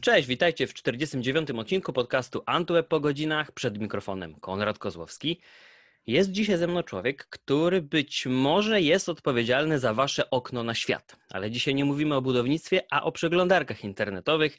[0.00, 1.50] Cześć, witajcie w 49.
[1.50, 3.52] odcinku podcastu Antweb po godzinach.
[3.52, 5.40] Przed mikrofonem Konrad Kozłowski.
[6.06, 11.16] Jest dzisiaj ze mną człowiek, który być może jest odpowiedzialny za wasze okno na świat.
[11.30, 14.58] Ale dzisiaj nie mówimy o budownictwie, a o przeglądarkach internetowych.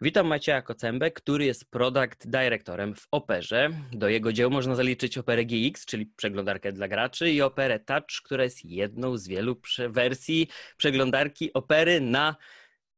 [0.00, 3.70] Witam Macieja Kocembę, który jest product directorem w Operze.
[3.92, 8.44] Do jego dzieł można zaliczyć Operę GX, czyli przeglądarkę dla graczy i Operę Touch, która
[8.44, 9.56] jest jedną z wielu
[9.88, 12.36] wersji przeglądarki Opery na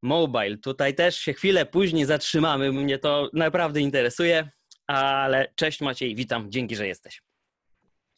[0.02, 0.58] mobile.
[0.58, 4.50] Tutaj też się chwilę później zatrzymamy, mnie to naprawdę interesuje,
[4.86, 7.22] ale cześć Maciej, witam, dzięki, że jesteś.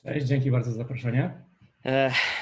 [0.02, 1.44] Cześć, dzięki bardzo za zaproszenie.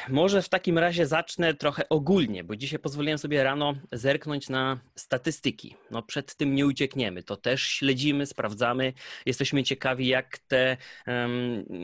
[0.09, 5.77] Może w takim razie zacznę trochę ogólnie, bo dzisiaj pozwoliłem sobie rano zerknąć na statystyki.
[5.91, 8.93] No przed tym nie uciekniemy, to też śledzimy, sprawdzamy,
[9.27, 10.77] jesteśmy ciekawi jak te,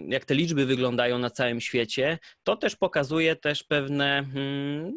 [0.09, 2.19] jak te liczby wyglądają na całym świecie.
[2.43, 4.93] To też pokazuje też pewne hmm,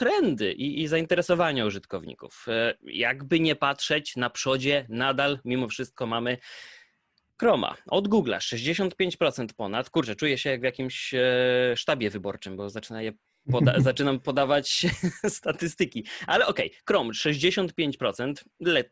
[0.00, 2.46] trendy i, i zainteresowania użytkowników.
[2.48, 6.38] E, jakby nie patrzeć, na przodzie nadal mimo wszystko mamy
[7.40, 9.90] Chroma od Google'a 65% ponad.
[9.90, 11.20] Kurczę, czuję się jak w jakimś e,
[11.76, 13.12] sztabie wyborczym, bo zaczyna je
[13.52, 14.86] Poda zaczynam podawać
[15.38, 16.04] statystyki.
[16.26, 18.84] Ale okej, okay, Chrome 65%, le,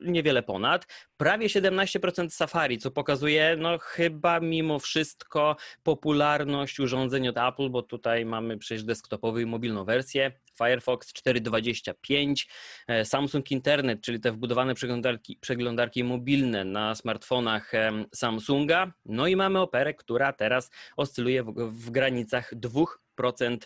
[0.00, 7.70] niewiele ponad, prawie 17% Safari, co pokazuje no chyba mimo wszystko popularność urządzeń od Apple,
[7.70, 10.32] bo tutaj mamy przecież desktopową i mobilną wersję.
[10.58, 12.46] Firefox 4.25,
[12.88, 17.72] e, Samsung Internet, czyli te wbudowane przeglądarki, przeglądarki mobilne na smartfonach
[18.14, 18.92] Samsunga.
[19.04, 23.58] No i mamy Operę, która teraz oscyluje w, w granicach 2%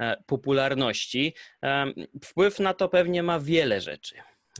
[0.00, 1.34] e, popularności.
[2.24, 4.14] Wpływ na to pewnie ma wiele rzeczy.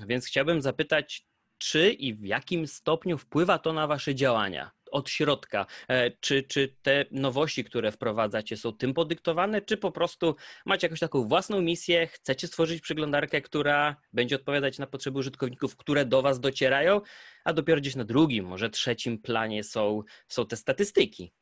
[0.07, 1.27] Więc chciałbym zapytać,
[1.59, 4.71] czy i w jakim stopniu wpływa to na Wasze działania?
[4.91, 5.67] Od środka.
[5.89, 10.37] E, czy, czy te nowości, które wprowadzacie, są tym podyktowane, czy po prostu
[10.67, 16.05] macie jakąś taką własną misję, chcecie stworzyć przeglądarkę, która będzie odpowiadać na potrzeby użytkowników, które
[16.05, 17.01] do Was docierają,
[17.45, 21.33] a dopiero gdzieś na drugim, może trzecim planie są, są te statystyki?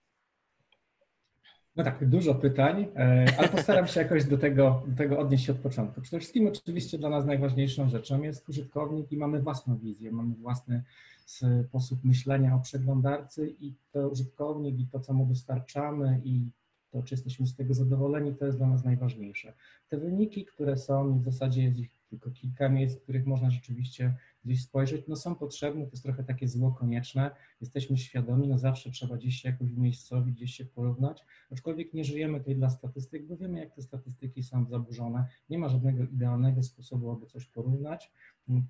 [1.77, 5.53] No tak, dużo pytań, e, ale postaram się jakoś do tego, do tego odnieść się
[5.53, 6.01] od początku.
[6.01, 10.85] Przede wszystkim oczywiście dla nas najważniejszą rzeczą jest użytkownik i mamy własną wizję, mamy własny
[11.27, 16.51] sposób myślenia o przeglądarce i to użytkownik i to, co mu dostarczamy i
[16.91, 19.53] to, czy jesteśmy z tego zadowoleni, to jest dla nas najważniejsze.
[19.89, 24.15] Te wyniki, które są, w zasadzie jest ich tylko kilka miejsc, w których można rzeczywiście
[24.47, 27.31] gdzieś spojrzeć, no są potrzebne, to jest trochę takie zło konieczne,
[27.61, 32.39] jesteśmy świadomi, no zawsze trzeba gdzieś się jakoś umiejscowić, gdzieś się porównać, aczkolwiek nie żyjemy
[32.39, 37.11] tutaj dla statystyk, bo wiemy, jak te statystyki są zaburzone, nie ma żadnego idealnego sposobu,
[37.11, 38.13] aby coś porównać,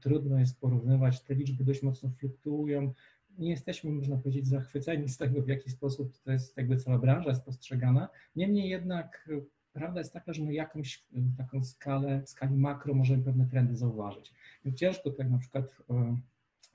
[0.01, 2.93] trudno jest porównywać, te liczby dość mocno fluktuują,
[3.39, 7.29] nie jesteśmy, można powiedzieć, zachwyceni z tego, w jaki sposób to jest, jakby cała branża
[7.29, 8.09] jest postrzegana.
[8.37, 9.29] Niemniej jednak
[9.73, 11.05] prawda jest taka, że my jakąś
[11.37, 14.35] taką skalę, w skali makro możemy pewne trendy zauważyć.
[14.75, 16.17] Ciężko tak na przykład e,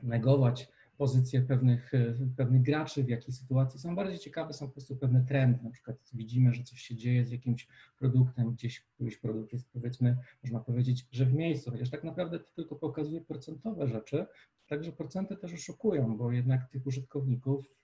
[0.04, 4.96] negować pozycje pewnych, e, pewnych graczy, w jakiej sytuacji są bardziej ciekawe, są po prostu
[4.96, 5.64] pewne trendy.
[5.64, 7.68] Na przykład widzimy, że coś się dzieje z jakimś
[8.00, 12.52] produktem, gdzieś któryś produkt jest powiedzmy, można powiedzieć, że w miejscu, chociaż tak naprawdę to
[12.56, 14.26] tylko pokazuje procentowe rzeczy,
[14.68, 17.81] także procenty też oszukują, bo jednak tych użytkowników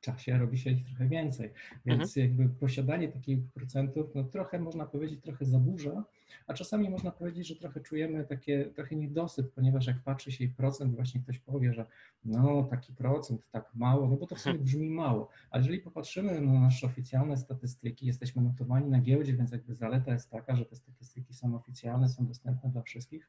[0.00, 1.50] czasie robi się ich trochę więcej.
[1.86, 2.26] Więc mhm.
[2.26, 6.04] jakby posiadanie takich procentów, no trochę można powiedzieć, trochę zaburza,
[6.46, 10.48] a czasami można powiedzieć, że trochę czujemy takie, trochę niedosyt, ponieważ jak patrzy się i
[10.48, 11.86] procent, właśnie ktoś powie, że
[12.24, 14.64] no taki procent, tak mało, no bo to w sumie mhm.
[14.64, 15.28] brzmi mało.
[15.50, 20.30] Ale jeżeli popatrzymy na nasze oficjalne statystyki, jesteśmy notowani na giełdzie, więc jakby zaleta jest
[20.30, 23.28] taka, że te statystyki są oficjalne, są dostępne dla wszystkich,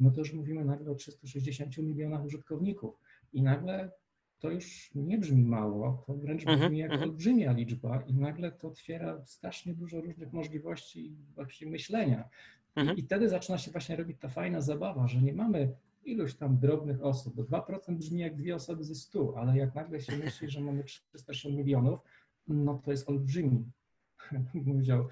[0.00, 3.00] no to już mówimy nagle o 360 milionach użytkowników.
[3.32, 3.90] I nagle
[4.38, 7.10] to już nie brzmi mało, to wręcz mhm, brzmi jak mhm.
[7.10, 12.28] olbrzymia liczba i nagle to otwiera strasznie dużo różnych możliwości właśnie myślenia.
[12.76, 12.98] I, mhm.
[12.98, 15.72] I wtedy zaczyna się właśnie robić ta fajna zabawa, że nie mamy
[16.04, 20.00] iluś tam drobnych osób, bo 2% brzmi jak dwie osoby ze 100, ale jak nagle
[20.00, 22.00] się myśli, że mamy 360 milionów,
[22.48, 23.64] no to jest olbrzymi.
[24.66, 25.08] Powiedział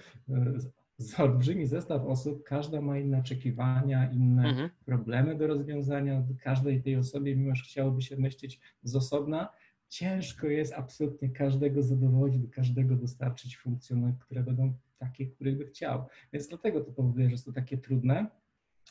[0.99, 4.71] z olbrzymi zestaw osób, każda ma inne oczekiwania, inne mhm.
[4.85, 6.23] problemy do rozwiązania.
[6.43, 9.49] Każdej tej osobie, mimo że chciałoby się myśleć z osobna,
[9.89, 16.07] ciężko jest absolutnie każdego zadowolić, każdego dostarczyć funkcje, które będą takie, których by chciał.
[16.33, 18.27] Więc dlatego to powoduje, że jest to takie trudne.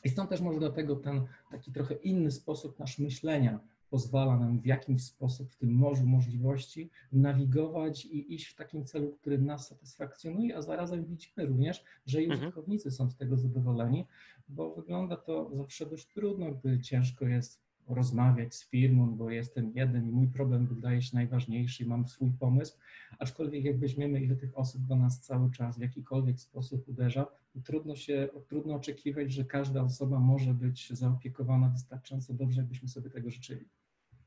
[0.04, 3.60] I stąd też może dlatego ten taki trochę inny sposób nasz myślenia
[3.90, 9.12] pozwala nam w jakimś sposób w tym morzu możliwości nawigować i iść w takim celu,
[9.12, 12.40] który nas satysfakcjonuje, a zarazem widzimy również, że i mhm.
[12.40, 14.06] użytkownicy są z tego zadowoleni,
[14.48, 20.08] bo wygląda to zawsze dość trudno, gdy ciężko jest rozmawiać z firmą, bo jestem jeden
[20.08, 22.78] i mój problem wydaje się najważniejszy i mam swój pomysł,
[23.18, 27.26] aczkolwiek jak weźmiemy, ile tych osób do nas cały czas w jakikolwiek sposób uderza,
[27.64, 33.30] trudno się, trudno oczekiwać, że każda osoba może być zaopiekowana wystarczająco dobrze, jakbyśmy sobie tego
[33.30, 33.68] życzyli.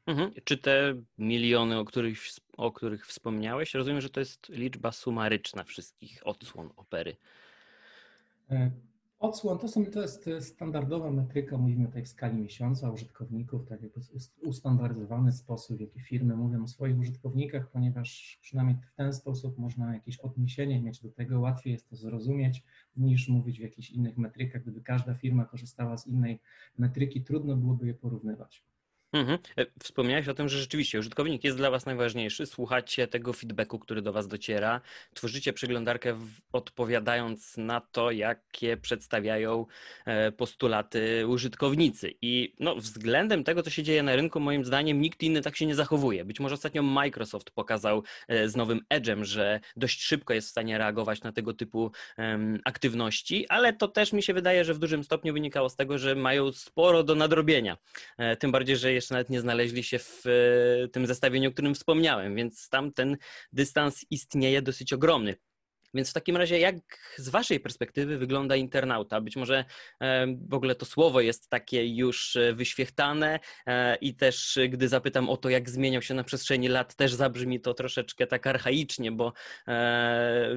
[0.06, 0.32] Mhm.
[0.44, 2.20] Czy te miliony, o których,
[2.58, 7.16] o których wspomniałeś, rozumiem, że to jest liczba sumaryczna wszystkich odsłon opery?
[9.20, 14.02] Odsłon to, są, to jest standardowa metryka, mówimy tutaj w skali miesiąca użytkowników, tak jakby
[14.44, 19.94] ustandaryzowany sposób, w jaki firmy mówią o swoich użytkownikach, ponieważ przynajmniej w ten sposób można
[19.94, 22.64] jakieś odniesienie mieć do tego, łatwiej jest to zrozumieć
[22.98, 24.62] niż mówić w jakichś innych metrykach.
[24.62, 26.40] Gdyby każda firma korzystała z innej
[26.78, 28.64] metryki, trudno byłoby je porównywać.
[29.14, 29.40] Mhm.
[29.58, 32.46] E, wspomniałeś o tym, że rzeczywiście użytkownik jest dla Was najważniejszy.
[32.46, 34.82] Słuchacie tego feedbacku, który do Was dociera.
[35.14, 36.18] Tworzycie przeglądarkę
[36.52, 39.66] odpowiadając na to, jakie przedstawiają
[40.06, 42.14] e, postulaty użytkownicy.
[42.22, 45.66] I no, względem tego, co się dzieje na rynku, moim zdaniem nikt inny tak się
[45.66, 46.26] nie zachowuje.
[46.26, 50.78] Być może ostatnio Microsoft pokazał e, z nowym Edge'em, że dość szybko jest w stanie
[50.78, 51.92] reagować na tego typu
[52.66, 56.16] aktywności, ale to też mi się wydaje, że w dużym stopniu wynikało z tego, że
[56.16, 57.78] mają sporo do nadrobienia.
[58.40, 62.36] Tym bardziej, że jeszcze nawet nie znaleźli się w e, tym zestawieniu, o którym wspomniałem,
[62.36, 63.18] więc tam ten
[63.54, 65.36] dystans istnieje dosyć ogromny.
[65.94, 66.76] Więc w takim razie, jak
[67.18, 69.22] z Waszej perspektywy wygląda internauta?
[69.22, 69.66] Być może
[70.02, 73.40] e, w ogóle to słowo jest takie już e, wyświechtane
[74.02, 77.74] i też gdy zapytam o to, jak zmieniał się na przestrzeni lat, też zabrzmi to
[77.74, 79.34] troszeczkę tak archaicznie, bo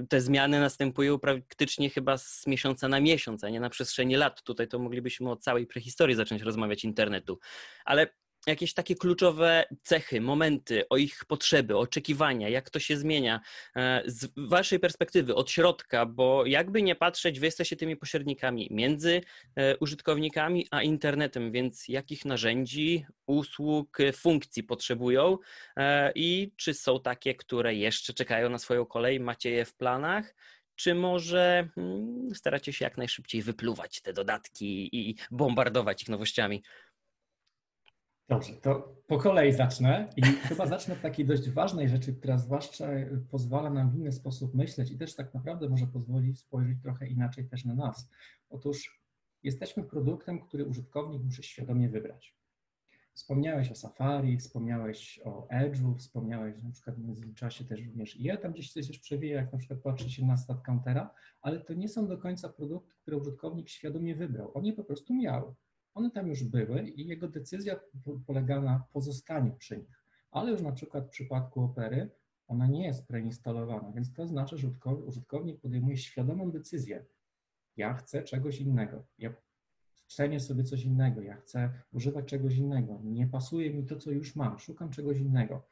[0.08, 4.42] te zmiany następują praktycznie chyba z miesiąca na miesiąc, a nie na przestrzeni lat.
[4.42, 7.38] Tutaj to moglibyśmy o całej prehistorii zacząć rozmawiać internetu.
[7.84, 8.06] Ale
[8.46, 13.40] jakieś takie kluczowe cechy, momenty, o ich potrzeby, oczekiwania, jak to się zmienia
[13.76, 19.20] e, z Waszej perspektywy, od środka, bo jakby nie patrzeć, Wy jesteście tymi pośrednikami między
[19.56, 25.38] e, użytkownikami a internetem, więc jakich narzędzi, usług, funkcji potrzebują
[25.76, 30.34] e, i czy są takie, które jeszcze czekają na swoją kolej, macie je w planach?
[30.74, 36.62] czy może hmm, staracie się jak najszybciej wypluwać te dodatki i bombardować ich nowościami?
[38.32, 42.88] Dobrze, to po kolei zacznę i chyba zacznę od takiej dość ważnej rzeczy, która zwłaszcza
[43.30, 47.48] pozwala nam w inny sposób myśleć i też tak naprawdę może pozwolić spojrzeć trochę inaczej
[47.48, 48.08] też na nas.
[48.50, 49.02] Otóż
[49.42, 52.36] jesteśmy produktem, który użytkownik musi świadomie wybrać.
[53.14, 58.36] Wspomniałeś o Safari, wspomniałeś o Edge'u, wspomniałeś na przykład w międzyczasie też również i ja
[58.36, 61.74] tam gdzieś coś też przewija, jak na przykład patrzy się na stat countera, ale to
[61.74, 64.50] nie są do końca produkty, które użytkownik świadomie wybrał.
[64.54, 65.54] On je po prostu miał.
[65.94, 67.80] One tam już były i jego decyzja
[68.26, 70.02] polega na pozostaniu przy nich.
[70.30, 72.10] Ale już na przykład w przypadku opery
[72.48, 74.70] ona nie jest preinstalowana, więc to znaczy, że
[75.06, 77.04] użytkownik podejmuje świadomą decyzję.
[77.76, 79.34] Ja chcę czegoś innego, ja
[80.06, 84.36] cenię sobie coś innego, ja chcę używać czegoś innego, nie pasuje mi to, co już
[84.36, 85.62] mam, szukam czegoś innego.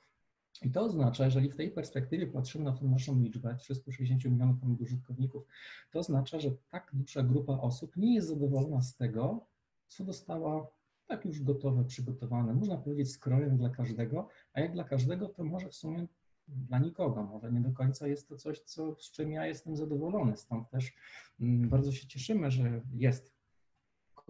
[0.63, 5.47] I to oznacza, jeżeli w tej perspektywie patrzymy na tę naszą liczbę 360 milionów użytkowników,
[5.91, 9.47] to oznacza, że tak duża grupa osób nie jest zadowolona z tego,
[9.91, 10.67] co dostała
[11.07, 15.69] tak już gotowe, przygotowane, można powiedzieć skrojem dla każdego, a jak dla każdego, to może
[15.69, 16.07] w sumie
[16.49, 20.37] dla nikogo, może nie do końca jest to coś, co, z czym ja jestem zadowolony.
[20.37, 20.93] Stąd też
[21.41, 23.40] mm, bardzo się cieszymy, że jest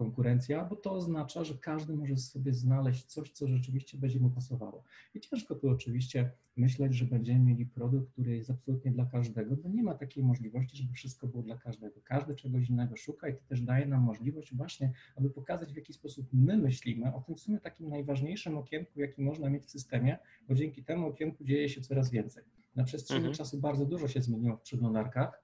[0.01, 4.83] konkurencja, bo to oznacza, że każdy może sobie znaleźć coś, co rzeczywiście będzie mu pasowało.
[5.13, 9.69] I ciężko tu oczywiście myśleć, że będziemy mieli produkt, który jest absolutnie dla każdego, bo
[9.69, 12.01] nie ma takiej możliwości, żeby wszystko było dla każdego.
[12.03, 15.93] Każdy czegoś innego szuka i to też daje nam możliwość właśnie, aby pokazać, w jaki
[15.93, 20.17] sposób my myślimy o tym w sumie takim najważniejszym okienku, jaki można mieć w systemie,
[20.47, 22.43] bo dzięki temu okienku dzieje się coraz więcej.
[22.75, 23.35] Na przestrzeni mhm.
[23.35, 25.41] czasu bardzo dużo się zmieniło w przeglądarkach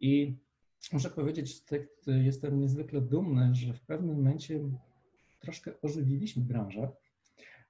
[0.00, 0.36] i
[0.92, 1.64] muszę powiedzieć,
[2.06, 4.60] że jestem niezwykle dumny, że w pewnym momencie
[5.40, 6.88] troszkę ożywiliśmy branżę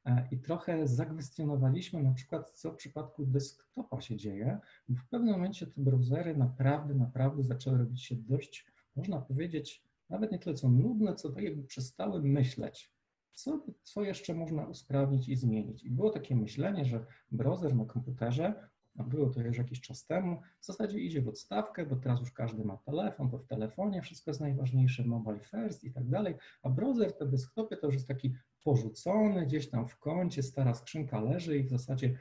[0.05, 5.33] e, i trochę zakwestionowaliśmy na przykład, co w przypadku desktopa się dzieje, bo w pewnym
[5.33, 8.67] momencie te browsery naprawdę, naprawdę zaczęły robić się dość,
[8.97, 12.93] można powiedzieć, nawet nie tyle co nudne, co tak jakby przestały myśleć,
[13.33, 15.85] co, co jeszcze można usprawnić i zmienić.
[15.85, 18.69] I było takie myślenie, że browser na komputerze
[19.03, 22.65] było to już jakiś czas temu, w zasadzie idzie w odstawkę, bo teraz już każdy
[22.65, 27.13] ma telefon, to w telefonie wszystko jest najważniejsze, mobile first i tak dalej, a browser,
[27.13, 28.35] te desktopy to już jest taki
[28.65, 32.19] porzucony, gdzieś tam w kącie, stara skrzynka leży i w zasadzie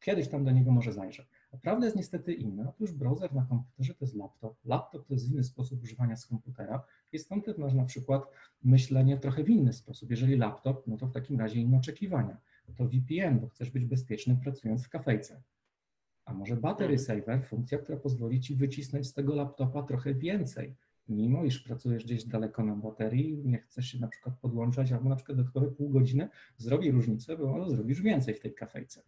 [0.00, 1.26] kiedyś tam do niego może zajrzę.
[1.52, 2.68] A prawda jest niestety inna.
[2.68, 4.56] Otóż browser na komputerze to jest laptop.
[4.64, 8.22] Laptop to jest inny sposób używania z komputera i stąd też masz na przykład
[8.62, 10.10] myślenie trochę w inny sposób.
[10.10, 12.36] Jeżeli laptop, no to w takim razie inne oczekiwania.
[12.76, 15.42] To VPN, bo chcesz być bezpieczny pracując w kafejce.
[16.24, 16.98] A może battery mhm.
[16.98, 20.74] saver, funkcja, która pozwoli Ci wycisnąć z tego laptopa trochę więcej.
[21.08, 25.16] mimo iż pracujesz gdzieś daleko na baterii, nie chcesz się na przykład podłączać, albo na
[25.16, 29.02] przykład dodatkowe pół godziny zrobi różnicę, bo zrobisz więcej w tej kafejce.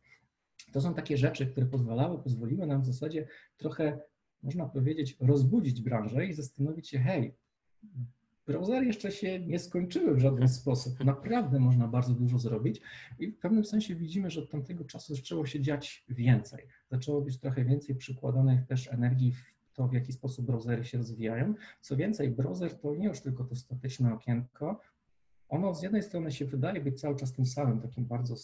[0.73, 4.01] To są takie rzeczy, które pozwalały, pozwoliły nam w zasadzie trochę,
[4.43, 7.35] można powiedzieć, rozbudzić branżę i zastanowić się, hej,
[8.47, 11.05] browsery jeszcze się nie skończyły w żaden sposób.
[11.05, 12.81] Naprawdę można bardzo dużo zrobić
[13.19, 16.67] i w pewnym sensie widzimy, że od tamtego czasu zaczęło się dziać więcej.
[16.91, 21.55] Zaczęło być trochę więcej przykładanych też energii w to, w jaki sposób browsery się rozwijają.
[21.81, 24.81] Co więcej, browser to nie już tylko to statyczne okienko.
[25.49, 28.35] Ono z jednej strony się wydaje być cały czas tym samym, takim bardzo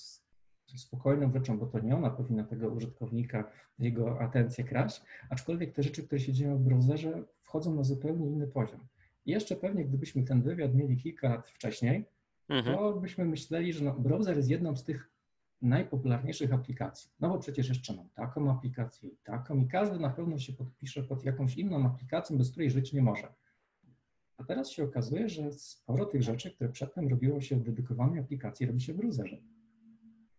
[0.76, 6.02] spokojną rzeczą, bo to nie ona powinna tego użytkownika, jego atencję kraść, aczkolwiek te rzeczy,
[6.02, 8.80] które się dzieją w browserze, wchodzą na zupełnie inny poziom.
[9.26, 12.04] Jeszcze pewnie, gdybyśmy ten wywiad mieli kilka lat wcześniej,
[12.48, 12.76] mhm.
[12.76, 15.10] to byśmy myśleli, że no, browser jest jedną z tych
[15.62, 17.10] najpopularniejszych aplikacji.
[17.20, 21.02] No bo przecież jeszcze mam taką aplikację i taką i każdy na pewno się podpisze
[21.02, 23.28] pod jakąś inną aplikacją, bez której żyć nie może.
[24.36, 28.66] A teraz się okazuje, że sporo tych rzeczy, które przedtem robiło się w dedykowanej aplikacji,
[28.66, 29.36] robi się w browserze.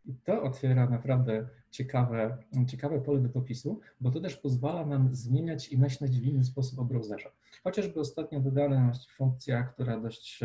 [0.05, 5.69] I to otwiera naprawdę ciekawe, ciekawe pole do popisu, bo to też pozwala nam zmieniać
[5.69, 7.31] i myśleć w inny sposób o browserze.
[7.63, 10.39] Chociażby ostatnio dodana funkcja, która dość,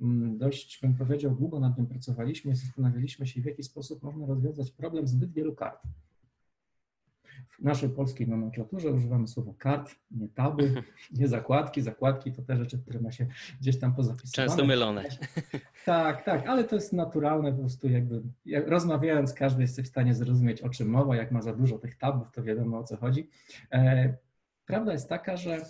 [0.00, 4.26] mm, dość bym powiedział, długo nad nią pracowaliśmy i zastanawialiśmy się, w jaki sposób można
[4.26, 5.82] rozwiązać problem zbyt wielu kart.
[7.48, 10.82] W naszej polskiej nomenklaturze używamy słowa kart, nie taby,
[11.18, 11.82] nie zakładki.
[11.82, 13.26] Zakładki to te rzeczy, które ma się
[13.60, 14.48] gdzieś tam pozapisywane.
[14.48, 15.04] Często mylone.
[15.84, 18.22] Tak, tak, ale to jest naturalne, po prostu jakby
[18.66, 21.16] rozmawiając, każdy jest w stanie zrozumieć, o czym mowa.
[21.16, 23.30] Jak ma za dużo tych tabów, to wiadomo o co chodzi.
[23.72, 24.14] E,
[24.66, 25.60] prawda jest taka, że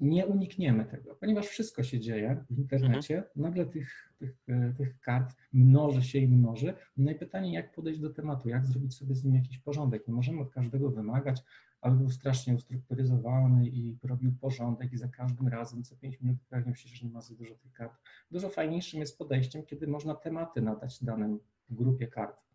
[0.00, 3.32] nie unikniemy tego, ponieważ wszystko się dzieje w internecie, mhm.
[3.36, 6.74] nagle tych, tych, e, tych kart mnoży się i mnoży.
[6.96, 10.08] No i pytanie, jak podejść do tematu, jak zrobić sobie z nim jakiś porządek.
[10.08, 11.42] Nie możemy od każdego wymagać,
[11.80, 16.74] aby był strasznie ustrukturyzowany i robił porządek i za każdym razem co 5 minut upewniał
[16.74, 17.92] się, że nie ma za dużo tych kart.
[18.30, 21.38] Dużo fajniejszym jest podejściem, kiedy można tematy nadać danym
[21.70, 22.49] grupie kart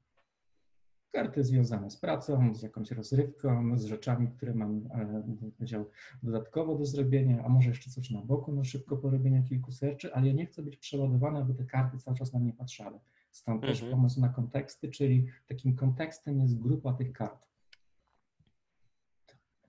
[1.15, 5.85] karty związane z pracą, z jakąś rozrywką, z rzeczami, które mam e, powiedział,
[6.23, 10.27] dodatkowo do zrobienia, a może jeszcze coś na boku, no szybko porobienia kilku serczy, ale
[10.27, 12.99] ja nie chcę być przeładowana, aby te karty cały czas na mnie patrzały.
[13.31, 13.73] Stąd mhm.
[13.73, 17.47] też pomysł na konteksty, czyli takim kontekstem jest grupa tych kart.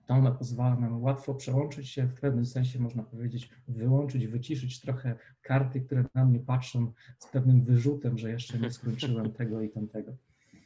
[0.05, 5.15] To ona pozwala nam łatwo przełączyć się, w pewnym sensie można powiedzieć, wyłączyć, wyciszyć trochę
[5.41, 10.17] karty, które na mnie patrzą z pewnym wyrzutem, że jeszcze nie skończyłem tego i tamtego.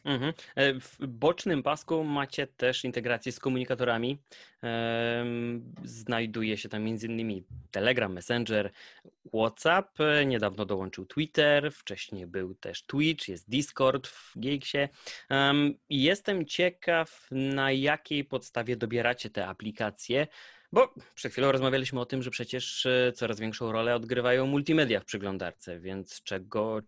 [0.04, 0.34] Mhm.
[0.56, 4.18] E, w bocznym pasku macie też integrację z komunikatorami.
[5.84, 7.44] Znajduje się tam m.in.
[7.72, 8.72] Telegram, Messenger,
[9.34, 9.98] WhatsApp.
[10.26, 14.78] Niedawno dołączył Twitter, wcześniej był też Twitch, jest Discord w Geeksie.
[15.90, 20.28] Jestem ciekaw, na jakiej podstawie dobieracie te aplikacje.
[20.74, 25.06] Bo przed chwilą rozmawialiśmy o tym, że przecież e, coraz większą rolę odgrywają multimedia w
[25.06, 26.82] przeglądarce, więc czego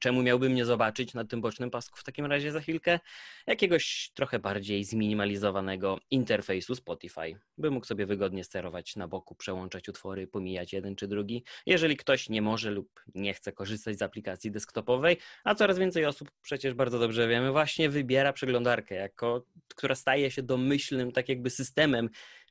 [0.00, 3.00] czemu miałbym nie zobaczyć na tym bocznym pasku w takim razie za chwilkę?
[3.46, 10.26] Jakiegoś trochę bardziej zminimalizowanego interfejsu Spotify, by mógł sobie wygodnie sterować na boku, przełączać utwory,
[10.26, 11.44] pomijać jeden czy drugi.
[11.66, 16.30] Jeżeli ktoś nie może lub nie chce korzystać z aplikacji desktopowej, a coraz więcej osób
[16.42, 22.08] przecież bardzo dobrze wiemy, właśnie wybiera przeglądarkę, jako, która staje się domyślnym tak jakby systemem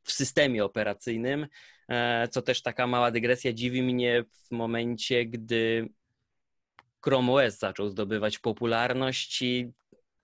[0.08, 1.48] w systemie operacyjnym,
[1.90, 3.54] e, co też taka mała dygresja.
[3.54, 5.90] Dziwi mnie w momencie, gdy
[7.08, 9.72] Chrome OS zaczął zdobywać popularność i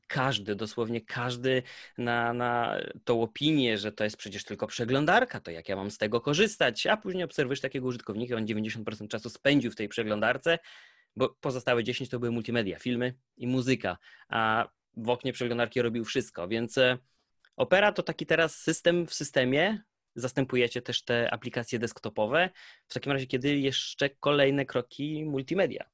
[0.08, 1.64] każdy, dosłownie każdy
[1.98, 5.98] na, na tą opinię, że to jest przecież tylko przeglądarka, to jak ja mam z
[5.98, 10.60] tego korzystać, a później obserwujesz takiego użytkownika, on 90% czasu spędził w tej przeglądarce,
[11.16, 13.98] bo pozostałe 10 to były multimedia, filmy i muzyka,
[14.30, 16.98] a w oknie przeglądarki robił wszystko, więc e,
[17.56, 19.84] Opera to taki teraz system w systemie,
[20.16, 22.50] zastępujecie też te aplikacje desktopowe,
[22.88, 25.93] w takim razie kiedy jeszcze kolejne kroki multimedia.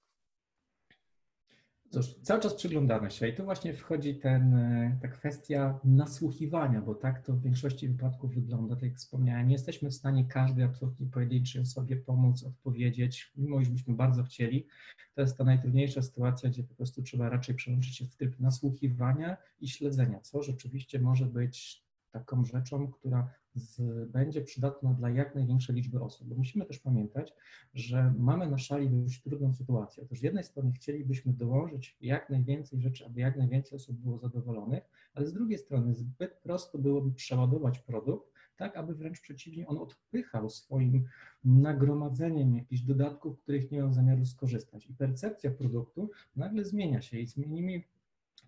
[1.92, 6.96] Cóż, cały czas przyglądamy się i tu właśnie wchodzi ten, e, ta kwestia nasłuchiwania, bo
[6.96, 8.76] tak to w większości wypadków wygląda.
[8.76, 13.70] Tak jak wspomniałem, nie jesteśmy w stanie każdej absolutnie pojedynczej osobie pomóc, odpowiedzieć, mimo iż
[13.70, 14.68] byśmy bardzo chcieli.
[15.16, 19.38] To jest ta najtrudniejsza sytuacja, gdzie po prostu trzeba raczej przełączyć się w tryb nasłuchiwania
[19.62, 25.76] i śledzenia, co rzeczywiście może być taką rzeczą, która z, będzie przydatna dla jak największej
[25.76, 26.28] liczby osób.
[26.28, 27.34] Bo musimy też pamiętać,
[27.74, 30.04] że mamy na szali dość trudną sytuację.
[30.04, 34.84] Otóż z jednej strony chcielibyśmy dołożyć jak najwięcej rzeczy, aby jak najwięcej osób było zadowolonych,
[35.14, 40.50] ale z drugiej strony zbyt prosto byłoby przeładować produkt, tak aby wręcz przeciwnie on odpychał
[40.50, 41.06] swoim
[41.44, 44.88] nagromadzeniem jakichś dodatków, których nie mam zamiaru skorzystać.
[44.88, 47.84] I percepcja produktu nagle zmienia się i zmienimy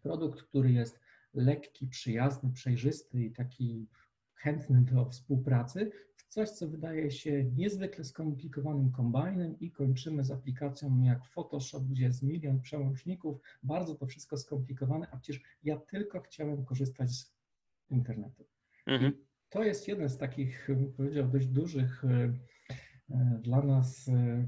[0.03, 0.99] produkt, który jest
[1.33, 3.87] lekki, przyjazny, przejrzysty i taki
[4.41, 11.01] chętny do współpracy, w coś, co wydaje się niezwykle skomplikowanym kombajnem i kończymy z aplikacją
[11.01, 16.65] jak Photoshop, gdzie jest milion przełączników, bardzo to wszystko skomplikowane, a przecież ja tylko chciałem
[16.65, 17.33] korzystać z
[17.89, 18.45] internetu.
[18.85, 19.13] Mhm.
[19.49, 20.67] to jest jeden z takich,
[20.97, 22.33] powiedział, dość dużych e,
[23.09, 24.47] e, dla nas, e,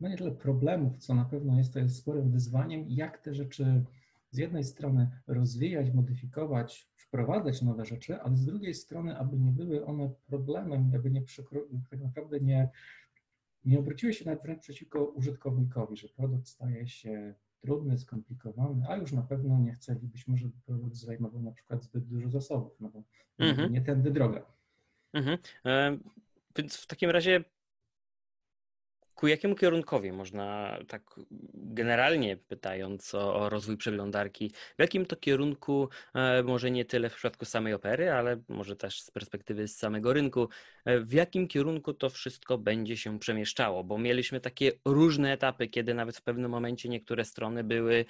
[0.00, 3.84] no nie tyle problemów, co na pewno jest to jest sporym wyzwaniem, jak te rzeczy
[4.34, 9.86] z jednej strony rozwijać, modyfikować, wprowadzać nowe rzeczy, ale z drugiej strony, aby nie były
[9.86, 11.22] one problemem, aby nie
[11.90, 12.68] tak naprawdę nie,
[13.64, 19.12] nie obróciły się nawet wręcz przeciwko użytkownikowi, że produkt staje się trudny, skomplikowany, a już
[19.12, 23.02] na pewno nie chcielibyśmy, żeby produkt zajmował na przykład zbyt dużo zasobów, no bo
[23.38, 23.72] mhm.
[23.72, 24.46] nie tędy droga.
[25.12, 25.38] Mhm.
[25.66, 25.98] E,
[26.56, 27.44] więc w takim razie
[29.24, 31.02] ku jakiemu kierunkowi można, tak
[31.54, 37.14] generalnie pytając o, o, rozwój przeglądarki, w jakim to kierunku, e, może nie tyle w
[37.14, 40.48] przypadku samej opery, ale może też z perspektywy samego rynku,
[40.84, 43.84] e, w jakim kierunku to wszystko będzie się przemieszczało?
[43.84, 48.04] Bo mieliśmy takie różne etapy, kiedy nawet w pewnym momencie niektóre strony były,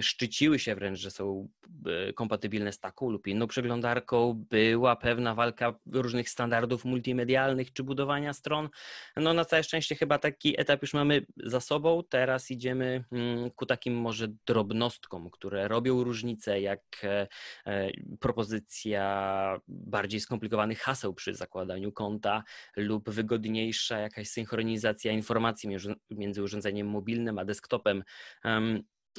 [0.00, 1.48] szczyciły się wręcz, że są
[1.86, 8.32] e, kompatybilne z taką lub inną przeglądarką, była pewna walka różnych standardów multimedialnych czy budowania
[8.32, 8.68] stron.
[9.16, 12.02] No na całe szczęście chyba taki etap już mamy za sobą.
[12.08, 17.28] Teraz idziemy mm, ku takim może drobnostkom, które robią różnicę, jak e,
[17.66, 22.44] e, propozycja bardziej skomplikowanych haseł przy zakładaniu konta
[22.76, 25.70] lub wygodniejsza jakaś synchronizacja informacji
[26.10, 28.04] między urządzeniem mobilnym a desktopem.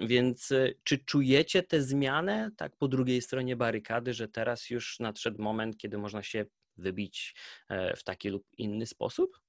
[0.01, 5.41] Więc e, czy czujecie tę zmianę tak po drugiej stronie barykady, że teraz już nadszedł
[5.41, 6.46] moment, kiedy można się
[6.77, 7.36] wybić
[7.98, 9.39] w taki lub inny sposób?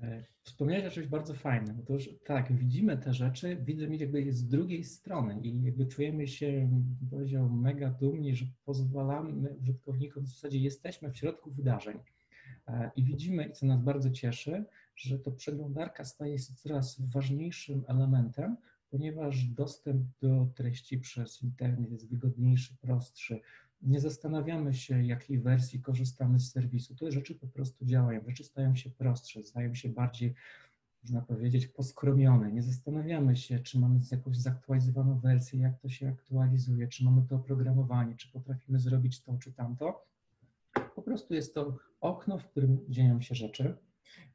[0.00, 1.80] E, wspomniałeś o czymś bardzo fajnym.
[1.80, 6.70] Otóż tak, widzimy te rzeczy, widzimy jakby z drugiej strony i jakby czujemy się,
[7.10, 11.98] powiedział, mega dumni, że pozwalamy użytkownikom, w zasadzie jesteśmy w środku wydarzeń.
[12.68, 14.64] E, I widzimy, co nas bardzo cieszy,
[14.96, 18.56] że to przeglądarka staje się coraz ważniejszym elementem,
[18.90, 23.40] ponieważ dostęp do treści przez internet jest wygodniejszy, prostszy,
[23.82, 26.96] nie zastanawiamy się, jakiej wersji korzystamy z serwisu.
[26.96, 30.34] Te rzeczy po prostu działają, rzeczy stają się prostsze, stają się bardziej,
[31.02, 32.52] można powiedzieć, poskromione.
[32.52, 37.36] Nie zastanawiamy się, czy mamy jakąś zaktualizowaną wersję, jak to się aktualizuje, czy mamy to
[37.36, 40.06] oprogramowanie, czy potrafimy zrobić to czy tamto.
[40.94, 43.76] Po prostu jest to okno, w którym dzieją się rzeczy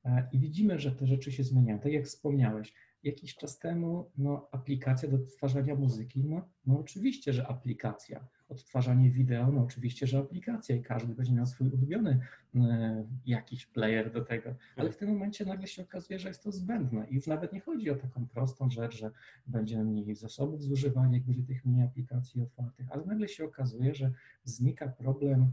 [0.05, 1.79] e, i widzimy, że te rzeczy się zmieniają.
[1.79, 2.73] Tak jak wspomniałeś,
[3.07, 8.27] jakiś czas temu no, aplikacja do odtwarzania muzyki, no, no oczywiście, że aplikacja.
[8.49, 12.19] Odtwarzanie wideo, no oczywiście, że aplikacja i każdy będzie miał swój ulubiony
[12.55, 16.51] e, jakiś player do tego, ale w tym momencie nagle się okazuje, że jest to
[16.51, 17.07] zbędne.
[17.09, 19.11] I już nawet nie chodzi o taką prostą rzecz, że
[19.47, 24.11] będzie mniej zasobów zużywania, jak będzie tych mniej aplikacji otwartych, ale nagle się okazuje, że
[24.43, 25.51] znika problem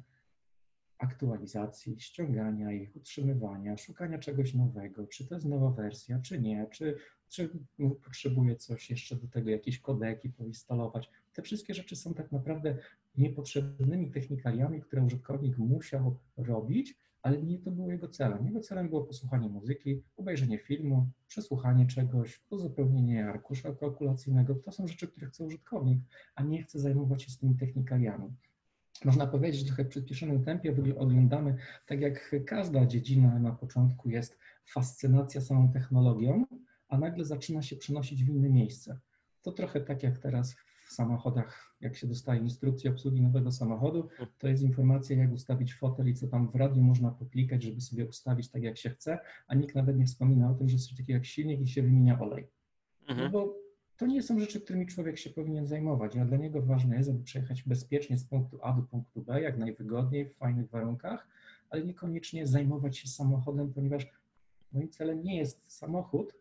[0.99, 6.97] aktualizacji, ściągania ich, utrzymywania, szukania czegoś nowego, czy to jest nowa wersja, czy nie, czy,
[7.29, 7.51] czy
[8.05, 11.11] potrzebuje coś jeszcze do tego, jakieś kodeki poinstalować.
[11.33, 12.79] Te wszystkie rzeczy są tak naprawdę
[13.17, 18.47] niepotrzebnymi technikaliami, które użytkownik musiał robić, ale nie to było jego celem.
[18.47, 24.55] Jego celem było posłuchanie muzyki, obejrzenie filmu, przesłuchanie czegoś, uzupełnienie arkusza kalkulacyjnego.
[24.55, 25.99] To są rzeczy, które chce użytkownik,
[26.35, 28.33] a nie chce zajmować się z tymi technikaliami.
[29.05, 34.39] Można powiedzieć, że trochę w przyspieszonym tempie oglądamy, tak jak każda dziedzina na początku jest
[34.65, 36.45] fascynacja samą technologią,
[36.89, 38.99] a nagle zaczyna się przenosić w inne miejsce.
[39.43, 40.57] To trochę tak jak teraz
[40.89, 46.09] w samochodach, jak się dostaje instrukcję obsługi nowego samochodu, to jest informacja, jak ustawić fotel
[46.09, 49.55] i co tam w radiu można poklikać, żeby sobie ustawić tak, jak się chce, a
[49.55, 52.21] nikt nawet nie wspomina o tym, że jest coś takiego jak silnik i się wymienia
[52.21, 52.49] olej.
[53.09, 53.19] Mhm.
[53.19, 53.64] No bo
[53.97, 57.23] to nie są rzeczy, którymi człowiek się powinien zajmować, a dla niego ważne jest, aby
[57.23, 61.29] przejechać bezpiecznie z punktu A do punktu B, jak najwygodniej, w fajnych warunkach,
[61.71, 64.07] ale niekoniecznie zajmować się samochodem, ponieważ
[64.73, 66.35] moim celem nie jest samochód,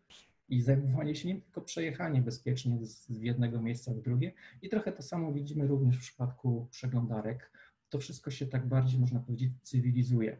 [0.50, 4.32] i zajmowanie się nim, tylko przejechanie bezpiecznie z, z jednego miejsca w drugie.
[4.62, 7.52] I trochę to samo widzimy również w przypadku przeglądarek.
[7.90, 10.38] To wszystko się tak bardziej, można powiedzieć, cywilizuje.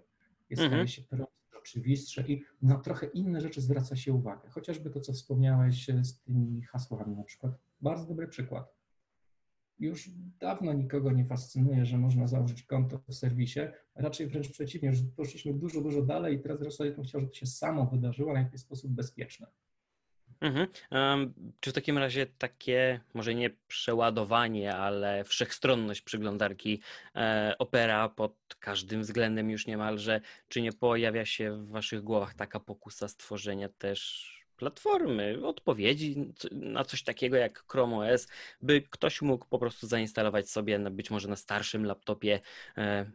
[0.50, 0.88] Jest mhm.
[0.88, 1.02] staje się
[1.64, 4.50] oczywistsze i na trochę inne rzeczy zwraca się uwagę.
[4.50, 7.54] Chociażby to, co wspomniałeś z tymi hasłami na przykład.
[7.82, 8.74] Bardzo dobry przykład.
[9.80, 13.60] Już dawno nikogo nie fascynuje, że można założyć konto w serwisie.
[13.96, 17.46] Raczej wręcz przeciwnie, już poszliśmy dużo, dużo dalej i teraz zasadzie bym chciał, żeby się
[17.46, 19.48] samo wydarzyło, w jakiś sposób bezpieczny.
[20.44, 20.68] Mhm.
[20.92, 26.82] Um, czy w takim razie takie, może nie przeładowanie, ale wszechstronność przeglądarki
[27.16, 32.60] e, Opera pod każdym względem już niemalże, czy nie pojawia się w Waszych głowach taka
[32.60, 38.28] pokusa stworzenia też platformy, odpowiedzi na coś takiego jak Chrome OS,
[38.62, 42.40] by ktoś mógł po prostu zainstalować sobie być może na starszym laptopie
[42.78, 43.12] e,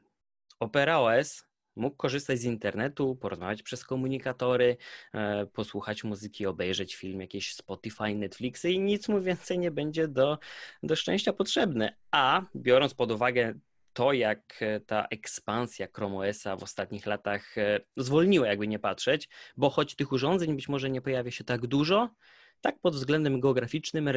[0.61, 1.48] Opera OS,
[1.79, 4.77] mógł korzystać z internetu, porozmawiać przez komunikatory,
[5.15, 10.39] e, posłuchać muzyki, obejrzeć film, jakieś Spotify, Netflixy i nic mu więcej nie będzie do,
[10.83, 11.97] do szczęścia potrzebne.
[12.11, 13.55] A biorąc pod uwagę
[13.93, 19.71] to, jak ta ekspansja Chrome OS-a w ostatnich latach e, zwolniła, jakby nie patrzeć, bo
[19.71, 22.09] choć tych urządzeń być może nie pojawia się tak dużo,
[22.61, 24.09] tak pod względem geograficznym,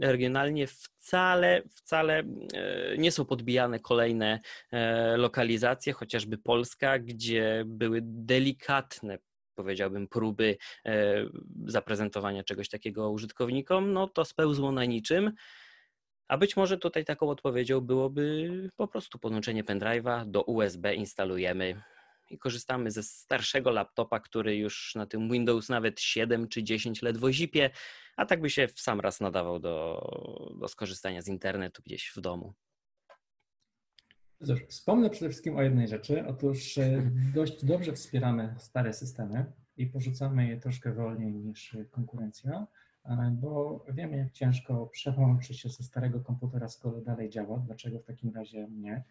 [0.00, 2.24] regionalnie wcale, wcale e,
[2.98, 4.40] nie są podbijane kolejne
[4.72, 9.18] e, lokalizacje, chociażby Polska, gdzie były delikatne
[9.54, 11.14] powiedziałbym, próby e,
[11.66, 15.32] zaprezentowania czegoś takiego użytkownikom, no to spełzło na niczym.
[16.28, 21.82] A być może tutaj taką odpowiedzią byłoby po prostu podłączenie pendrive'a do USB, instalujemy
[22.30, 27.32] i korzystamy ze starszego laptopa, który już na tym Windows nawet 7 czy 10 ledwo
[27.32, 27.70] zipie,
[28.16, 30.02] a tak by się w sam raz nadawał do,
[30.60, 32.54] do skorzystania z internetu gdzieś w domu.
[34.44, 36.26] Cóż, wspomnę przede wszystkim o jednej rzeczy.
[36.26, 42.66] Otóż e, dość dobrze wspieramy stare systemy i porzucamy je troszkę wolniej niż konkurencja,
[43.04, 47.58] e, bo wiemy, jak ciężko przełączyć się ze starego komputera, skoro dalej działa.
[47.58, 49.04] Dlaczego w takim razie nie?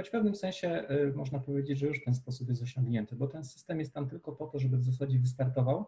[0.00, 3.44] Choć w pewnym sensie y, można powiedzieć, że już ten sposób jest osiągnięty, bo ten
[3.44, 5.86] system jest tam tylko po to, żeby w zasadzie wystartował.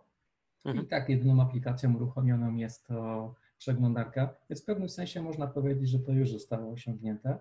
[0.64, 0.84] Mhm.
[0.84, 5.98] I tak jedyną aplikacją uruchomioną jest to przeglądarka, więc w pewnym sensie można powiedzieć, że
[5.98, 7.38] to już zostało osiągnięte.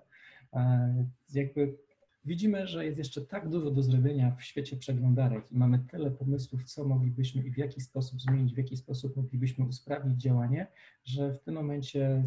[0.54, 1.78] E, jakby
[2.26, 6.64] widzimy, że jest jeszcze tak dużo do zrobienia w świecie przeglądarek i mamy tyle pomysłów,
[6.64, 10.68] co moglibyśmy i w jaki sposób zmienić, w jaki sposób moglibyśmy usprawnić działanie,
[11.06, 12.24] że w tym momencie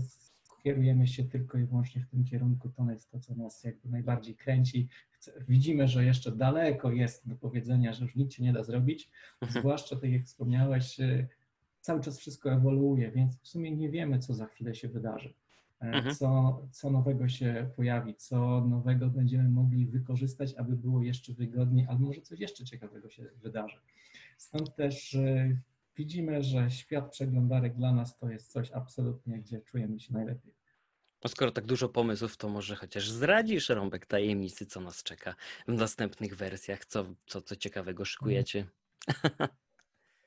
[0.64, 4.36] kierujemy się tylko i wyłącznie w tym kierunku, to jest to, co nas jakby najbardziej
[4.36, 4.88] kręci.
[5.48, 9.60] Widzimy, że jeszcze daleko jest do powiedzenia, że już nic się nie da zrobić, mhm.
[9.60, 11.28] zwłaszcza tak jak wspomniałeś, y,
[11.80, 15.34] cały czas wszystko ewoluuje, więc w sumie nie wiemy, co za chwilę się wydarzy.
[15.80, 16.14] E, mhm.
[16.14, 22.06] Co, co nowego się pojawi, co nowego będziemy mogli wykorzystać, aby było jeszcze wygodniej, albo
[22.06, 23.78] może coś jeszcze ciekawego się wydarzy.
[24.36, 25.60] Stąd też y,
[25.96, 30.54] widzimy, że świat przeglądarek dla nas to jest coś absolutnie, gdzie czujemy się najlepiej.
[31.24, 35.34] No skoro tak dużo pomysłów, to może chociaż zdradzisz rąbek tajemnicy, co nas czeka
[35.68, 38.66] w następnych wersjach, co, co, co ciekawego szykujecie.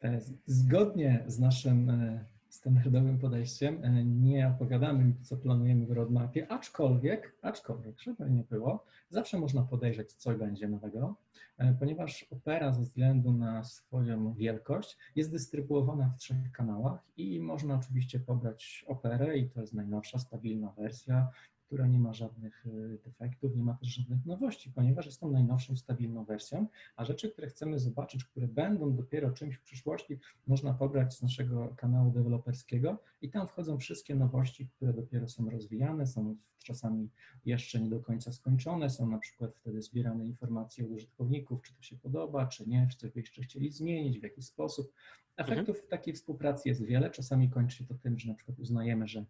[0.04, 2.26] E, zgodnie z naszym e,
[2.58, 3.84] standardowym podejściem.
[3.84, 10.14] E, nie opowiadamy, co planujemy w roadmapie, aczkolwiek, aczkolwiek, żeby nie było, zawsze można podejrzeć,
[10.14, 11.16] co będzie nowego,
[11.58, 17.76] e, ponieważ Opera ze względu na swoją wielkość jest dystrybuowana w trzech kanałach i można
[17.76, 21.30] oczywiście pobrać Operę i to jest najnowsza, stabilna wersja,
[21.68, 25.78] która nie ma żadnych y, defektów, nie ma też żadnych nowości, ponieważ jest tą najnowszą,
[25.78, 31.18] stabilną wersją, a rzeczy, które chcemy zobaczyć, które będą dopiero czymś w przyszłości, można pobrać
[31.18, 37.10] z naszego kanału deweloperskiego i tam wchodzą wszystkie nowości, które dopiero są rozwijane, są czasami
[37.46, 41.82] jeszcze nie do końca skończone, są na przykład wtedy zbierane informacje od użytkowników, czy to
[41.82, 44.94] się podoba, czy nie, czy coś by jeszcze chcieli zmienić, w jaki sposób.
[45.38, 45.88] Efektów mhm.
[45.90, 47.10] takiej współpracy jest wiele.
[47.10, 49.26] Czasami kończy się to tym, że na przykład uznajemy, że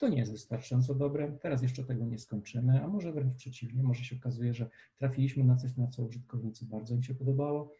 [0.00, 4.04] to nie jest wystarczająco dobre, teraz jeszcze tego nie skończymy, a może wręcz przeciwnie, może
[4.04, 7.74] się okazuje, że trafiliśmy na coś, na co użytkownicy bardzo im się podobało.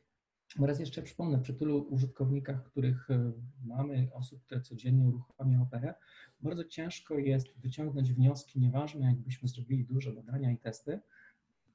[0.59, 3.33] Oraz jeszcze przypomnę, przy tylu użytkownikach, których e,
[3.65, 5.95] mamy, osób, które codziennie uruchamiają operę,
[6.41, 11.01] bardzo ciężko jest wyciągnąć wnioski, nieważne jakbyśmy zrobili duże badania i testy,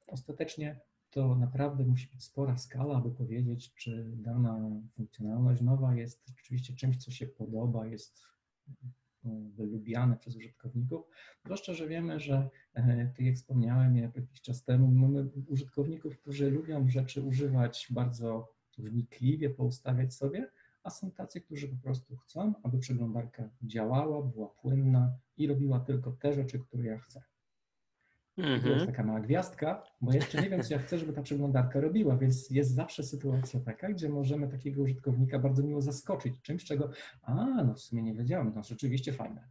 [0.08, 0.80] ostatecznie
[1.10, 6.98] to naprawdę musi być spora skala, aby powiedzieć, czy dana funkcjonalność nowa jest rzeczywiście czymś,
[6.98, 8.22] co się podoba, jest
[9.58, 11.06] lubiane przez użytkowników,
[11.46, 16.90] zwłaszcza, że wiemy, że e, tak jak wspomniałem jakiś czas temu, mamy użytkowników, którzy lubią
[16.90, 20.52] rzeczy używać bardzo wnikliwie, poustawiać sobie,
[20.84, 26.12] a są tacy, którzy po prostu chcą, aby przeglądarka działała, była płynna i robiła tylko
[26.12, 27.24] te rzeczy, które ja chcę.
[28.38, 28.70] Mm -hmm.
[28.70, 32.18] jest taka mała gwiazdka, bo jeszcze nie wiem, co ja chcę, żeby ta przeglądarka robiła,
[32.18, 36.90] więc jest zawsze sytuacja taka, gdzie możemy takiego użytkownika bardzo miło zaskoczyć czymś, czego,
[37.22, 39.48] a no w sumie nie wiedziałem, to rzeczywiście fajne.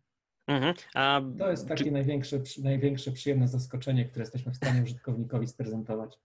[0.49, 0.75] -hmm.
[0.94, 1.90] a, to jest takie czy...
[1.90, 6.18] największe, największe przyjemne zaskoczenie, które jesteśmy w stanie użytkownikowi sprezentować.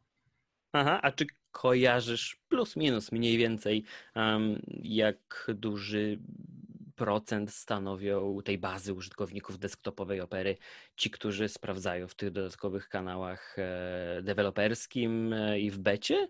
[0.74, 3.84] Aha, a czy kojarzysz plus minus mniej więcej,
[4.16, 6.20] um, jak duży
[7.00, 10.58] procent stanowią tej bazy użytkowników desktopowej Opery
[10.96, 16.28] ci, którzy sprawdzają w tych dodatkowych kanałach e, deweloperskim e, i w becie?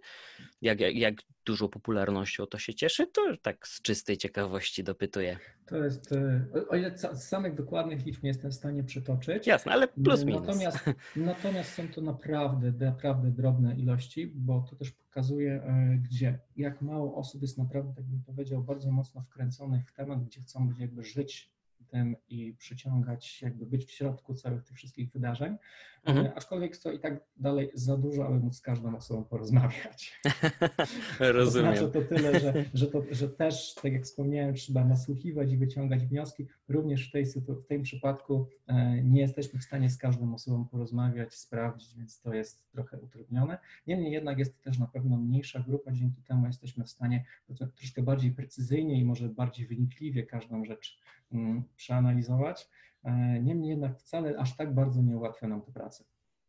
[0.62, 1.16] Jak, jak, jak
[1.50, 3.08] dużą popularnością to się cieszy?
[3.08, 5.38] To tak z czystej ciekawości dopytuję.
[5.66, 9.48] To jest, e, o ile z samych dokładnych liczb nie jestem w stanie przytoczyć.
[9.48, 10.42] Jasne, ale plus minus.
[10.42, 10.78] Natomiast,
[11.16, 17.16] natomiast są to naprawdę, naprawdę drobne ilości, bo to też pokazuje, e, gdzie, jak mało
[17.16, 21.52] osób jest naprawdę, tak bym powiedział, bardzo mocno wkręconych w temat, gdzie chcą jakby żyć
[21.90, 25.58] tym i przyciągać, jakby być w środku całych tych wszystkich wydarzeń.
[26.06, 26.26] Mhm.
[26.26, 30.22] E, Aczkolwiek to i tak dalej za dużo, aby móc z każdą osobą porozmawiać.
[31.20, 31.74] Rozumiem.
[31.74, 36.06] Oznacza to tyle, że, że, to, że też, tak jak wspomniałem, trzeba nasłuchiwać i wyciągać
[36.06, 36.48] wnioski.
[36.70, 41.34] Również w, tej, w tym przypadku e, nie jesteśmy w stanie z każdą osobą porozmawiać,
[41.34, 43.58] sprawdzić, więc to jest trochę utrudnione.
[43.88, 47.26] Niemniej jednak jest to też na pewno mniejsza grupa, dzięki temu jesteśmy w stanie
[47.58, 51.00] to troszkę bardziej precyzyjnie i może bardziej wynikliwie każdą rzecz
[51.32, 52.70] mm, przeanalizować.
[53.04, 56.04] E, Niemniej jednak wcale aż tak bardzo nie ułatwia nam to pracę.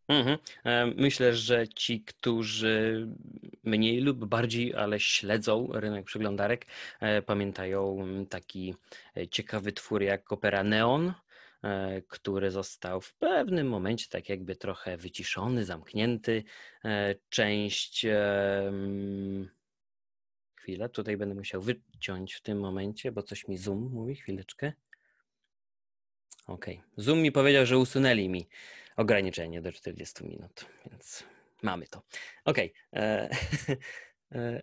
[0.09, 0.39] Mhm.
[0.65, 3.09] E, Myślę, że ci, którzy
[3.65, 6.67] mniej lub bardziej, ale śledzą rynek przeglądarek,
[7.01, 8.75] e, pamiętają taki
[9.31, 11.13] ciekawy twór jak opera Neon,
[12.09, 16.45] który został w pewnym momencie tak jakby trochę wyciszony, zamknięty.
[17.29, 18.07] Część.
[20.55, 24.15] Chwilę, tutaj będę musiał wyciąć w tym momencie, bo coś mi Zoom mówi.
[24.15, 24.73] Chwileczkę.
[26.47, 26.83] Okej.
[26.97, 28.49] Zoom mi powiedział, że usunęli mi
[28.97, 31.25] ograniczenie do 40 minut, więc
[31.63, 32.03] mamy to.
[32.45, 32.73] Okej.
[32.93, 33.31] e,
[34.33, 34.63] e,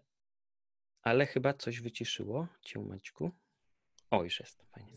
[1.01, 3.31] Ale chyba coś wyciszyło cię, Maćku.
[4.11, 4.63] O, już jest.
[4.71, 4.91] Fajnie.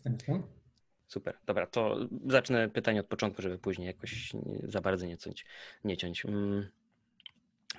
[1.07, 1.37] Super.
[1.45, 4.31] Dobra, to zacznę pytanie od początku, żeby później jakoś
[4.63, 5.45] za bardzo nie ciąć.
[5.83, 6.25] Nie ciąć.
[6.25, 6.69] Mm.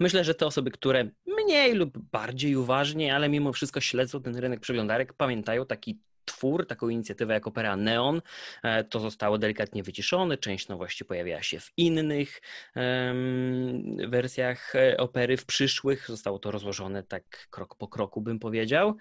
[0.01, 4.61] Myślę, że te osoby, które mniej lub bardziej uważnie, ale mimo wszystko śledzą ten rynek
[4.61, 8.23] przeglądarek, pamiętają taki twór, taką inicjatywę jak Opera Neon.
[8.63, 12.41] E, To zostało delikatnie wyciszone, część nowości pojawiała się w innych
[12.75, 16.07] em, wersjach e, opery, w przyszłych.
[16.09, 18.97] Zostało to rozłożone tak krok po kroku, bym powiedział.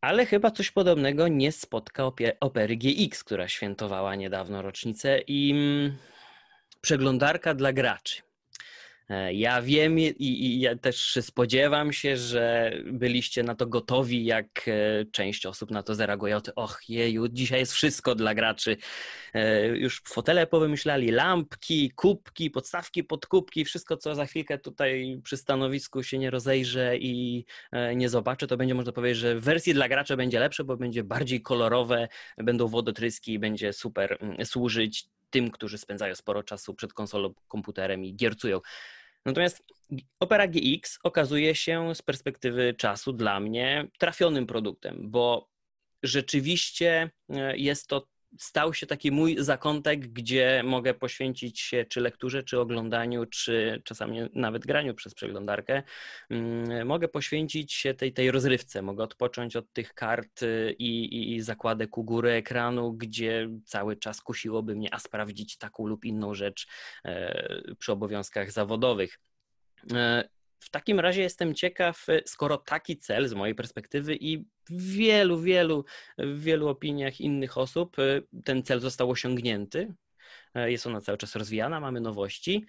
[0.00, 5.96] Ale chyba coś podobnego nie spotka opery GX, która świętowała niedawno rocznicę i mm,
[6.80, 8.22] przeglądarka dla graczy.
[9.12, 14.68] E, Ja wiem i, i ja też spodziewam się, że byliście na to gotowi, jak
[14.68, 16.40] e, część osób na to zareaguje.
[16.56, 18.76] Och, jeju, dzisiaj jest wszystko dla graczy.
[19.34, 25.36] E, Już fotele powymyślali, lampki, kubki, podstawki pod kubki, wszystko, co za chwilkę tutaj przy
[25.36, 27.44] stanowisku się nie rozejrzę i
[27.96, 31.04] nie zobaczę, to będzie można powiedzieć, że w wersji dla gracza będzie lepsze, bo będzie
[31.04, 36.92] bardziej kolorowe, będą wodotryski i będzie super mm, służyć tym, którzy spędzają sporo czasu przed
[36.92, 38.60] konsolą, komputerem i giercują.
[39.26, 39.62] Natomiast
[40.20, 45.48] Opera GX okazuje się z perspektywy czasu dla mnie trafionym produktem, bo
[46.02, 48.06] rzeczywiście e, jest to
[48.38, 54.20] stał się taki mój zakątek, gdzie mogę poświęcić się czy lekturze, czy oglądaniu, czy czasami
[54.34, 55.82] nawet graniu przez przeglądarkę.
[56.30, 61.40] Mm, Mogę poświęcić się tej, tej rozrywce, mogę odpocząć od tych kart y, i, i,
[61.40, 66.66] zakładek u góry ekranu, gdzie cały czas kusiłoby mnie, a sprawdzić taką lub inną rzecz
[67.04, 69.18] e, przy obowiązkach zawodowych.
[70.62, 75.84] W takim razie jestem ciekaw, e, skoro taki cel z mojej perspektywy i wielu, wielu,
[76.18, 79.94] w wielu opiniach innych osób e, ten cel został osiągnięty,
[80.54, 82.66] e, jest ona cały czas rozwijana, mamy nowości.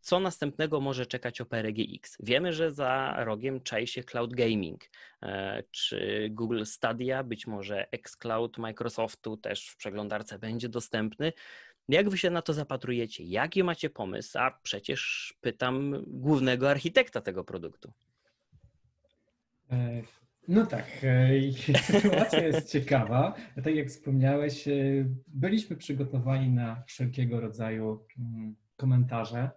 [0.00, 2.16] Co następnego może czekać Opera GX?
[2.20, 4.84] Wiemy, że za rogiem czai się cloud gaming.
[5.22, 11.32] E, Czy Google Stadia, być może xCloud Microsoftu też w przeglądarce będzie dostępny?
[11.88, 13.24] Jak wy się na to zapatrujecie?
[13.24, 14.38] Jaki macie pomysł?
[14.38, 17.92] A przecież pytam głównego architekta tego produktu.
[19.70, 20.02] E,
[20.48, 23.34] No tak, e, sytuacja jest ciekawa.
[23.64, 24.72] Tak jak wspomniałeś, e,
[25.28, 29.50] byliśmy przygotowani na wszelkiego rodzaju mm, komentarze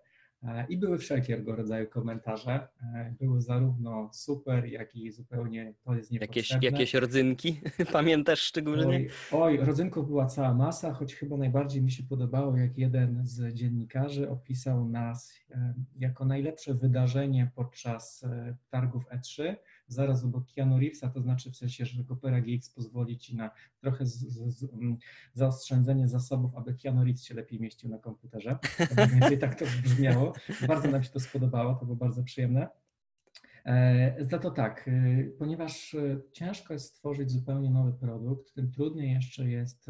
[0.70, 2.68] i były wszelkiego rodzaju komentarze.
[2.96, 6.66] E, Były zarówno super, jak i zupełnie to jest Jakieś, niepotrzebne.
[6.80, 7.62] jakieś rodzynki?
[7.94, 8.86] Pamiętasz szczególnie?
[8.88, 13.54] Oj, oj, rodzynków była cała masa, choć chyba najbardziej mi się podobało, jak jeden z
[13.54, 19.56] dziennikarzy opisał nas e, jako najlepsze wydarzenie podczas e, targów E3,
[19.90, 24.06] zaraz obok Keanu Reevesa, to znaczy w sensie, że Opera GX pozwoli ci na trochę
[24.06, 24.98] z, z, z, mm,
[25.34, 28.58] zaoszczędzenie zasobów, aby Keanu Reeves się lepiej mieścił na komputerze.
[29.14, 30.34] Więcej tak to brzmiało.
[30.68, 32.68] Bardzo nam się to spodobało, to było bardzo przyjemne.
[33.66, 39.14] E, Za to tak, e, ponieważ e, ciężko jest stworzyć zupełnie nowy produkt, tym trudniej
[39.14, 39.88] jeszcze jest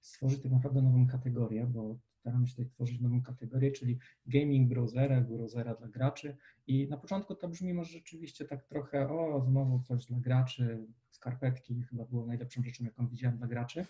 [0.00, 5.20] stworzyć tak naprawdę nową kategorię, bo staramy się tutaj tworzyć nową kategorię, czyli gaming browsera,
[5.20, 6.36] browsera dla graczy
[6.66, 11.82] i na początku to brzmi może rzeczywiście tak trochę, o znowu coś dla graczy, skarpetki
[11.82, 13.86] chyba było najlepszą rzeczą, jaką widziałem dla graczy.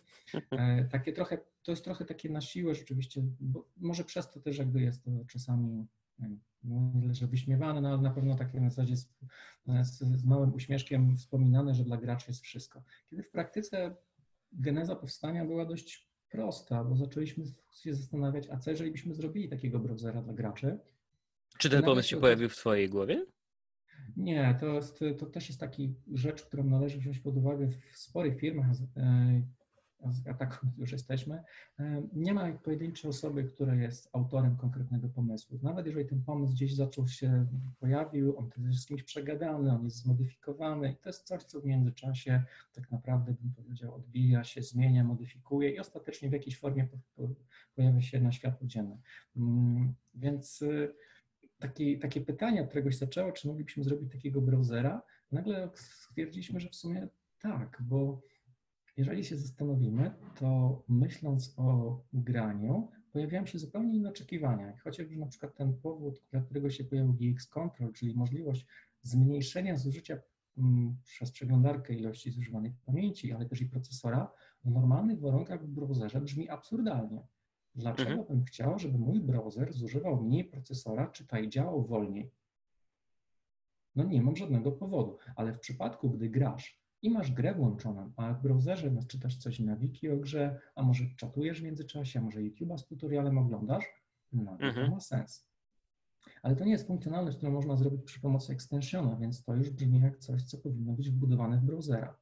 [0.51, 4.59] E, Takie trochę, to jest trochę takie na siłę rzeczywiście, bo może przez to też
[4.59, 5.87] jakby jest to czasami
[6.65, 9.09] no nie że wyśmiewane, no ale na pewno takie na zasadzie z,
[9.83, 12.83] z, z małym uśmieszkiem wspominane, że dla graczy jest wszystko.
[13.11, 13.97] Kiedy w praktyce
[14.53, 19.79] geneza powstania była dość prosta, bo zaczęliśmy się zastanawiać, a co jeżeli byśmy zrobili takiego
[19.79, 20.79] browsera dla graczy?
[21.59, 23.27] Czy ten pomysł się to- pojawił w twojej głowie?
[24.17, 28.41] Nie, to, jest, to też jest taki rzecz, którą należy wziąć pod uwagę w sporych
[28.41, 28.67] firmach.
[30.01, 31.43] E, z ataku już jesteśmy,
[32.13, 35.59] nie ma pojedynczej osoby, która jest autorem konkretnego pomysłu.
[35.63, 37.47] Nawet jeżeli ten pomysł gdzieś zaczął się,
[37.81, 41.65] pojawił, on jest z kimś przegadany, on jest zmodyfikowany i to jest coś, co w
[41.65, 42.43] międzyczasie
[42.75, 46.89] tak naprawdę, bym powiedział, odbija się, zmienia, modyfikuje i ostatecznie w jakiejś formie
[47.75, 48.99] pojawia się na światło dzienne.
[49.37, 50.95] Mm, więc y,
[51.59, 56.75] taki, takie pytanie, od któregoś zaczęło, czy moglibyśmy zrobić takiego browsera, nagle stwierdziliśmy, że w
[56.75, 57.09] sumie
[57.41, 58.23] tak, bo
[58.99, 64.77] jeżeli się zastanowimy, to myśląc o graniu, pojawiają się zupełnie inne oczekiwania.
[64.85, 68.67] Chociażby na przykład ten powód, dla którego się pojawił GX Control, czyli możliwość
[69.03, 70.19] zmniejszenia zużycia
[70.59, 74.33] mm, przez przeglądarkę ilości zużywanej pamięci, ale też i procesora,
[74.65, 77.27] w normalnych warunkach w browserze brzmi absurdalnie.
[77.75, 78.29] Dlaczego mhm.
[78.29, 82.31] bym chciał, żeby mój browser zużywał mniej procesora, czy tutaj działał wolniej?
[83.97, 88.35] No nie mam żadnego powodu, ale w przypadku, gdy grasz i masz grę włączoną, a
[88.35, 92.23] w browserze no, czytasz coś na wiki o grze, a może czatujesz w międzyczasie, a
[92.23, 93.85] może YouTube'a z tutorialem oglądasz,
[94.33, 94.87] no to, mhm.
[94.87, 95.49] to ma sens.
[96.43, 100.01] Ale to nie jest funkcjonalność, którą można zrobić przy pomocy extensiona, więc to już brzmi
[100.01, 102.17] jak coś, co powinno być wbudowane w browsera.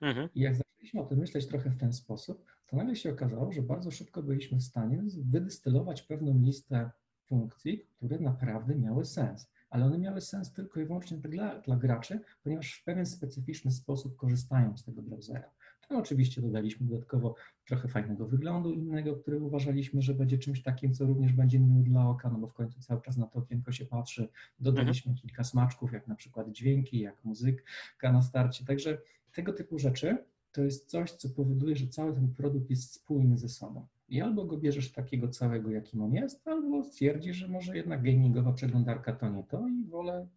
[0.00, 0.28] Mhm.
[0.34, 3.62] I jak zaczęliśmy o tym myśleć trochę w ten sposób, to nagle się okazało, że
[3.62, 6.90] bardzo szybko byliśmy w stanie wydystylować pewną listę
[7.24, 12.20] funkcji, które naprawdę miały sens ale one miały sens tylko i wyłącznie dla, dla graczy,
[12.44, 15.50] ponieważ w pewien specyficzny sposób korzystają z tego browsera.
[15.88, 17.34] Tam oczywiście dodaliśmy dodatkowo
[17.66, 22.08] trochę fajnego wyglądu innego, który uważaliśmy, że będzie czymś takim, co również będzie miły dla
[22.08, 24.28] oka, no bo w końcu cały czas na to okienko się patrzy.
[24.60, 25.22] Dodaliśmy mhm.
[25.22, 28.64] kilka smaczków, jak na przykład dźwięki, jak muzyka na starcie.
[28.64, 28.98] Także
[29.32, 33.48] tego typu rzeczy to jest coś, co powoduje, że cały ten produkt jest spójny ze
[33.48, 33.86] sobą.
[34.08, 38.52] I albo go bierzesz takiego całego, jakim on jest, albo stwierdzisz, że może jednak gamingowa
[38.52, 40.28] przeglądarka to nie to i wolę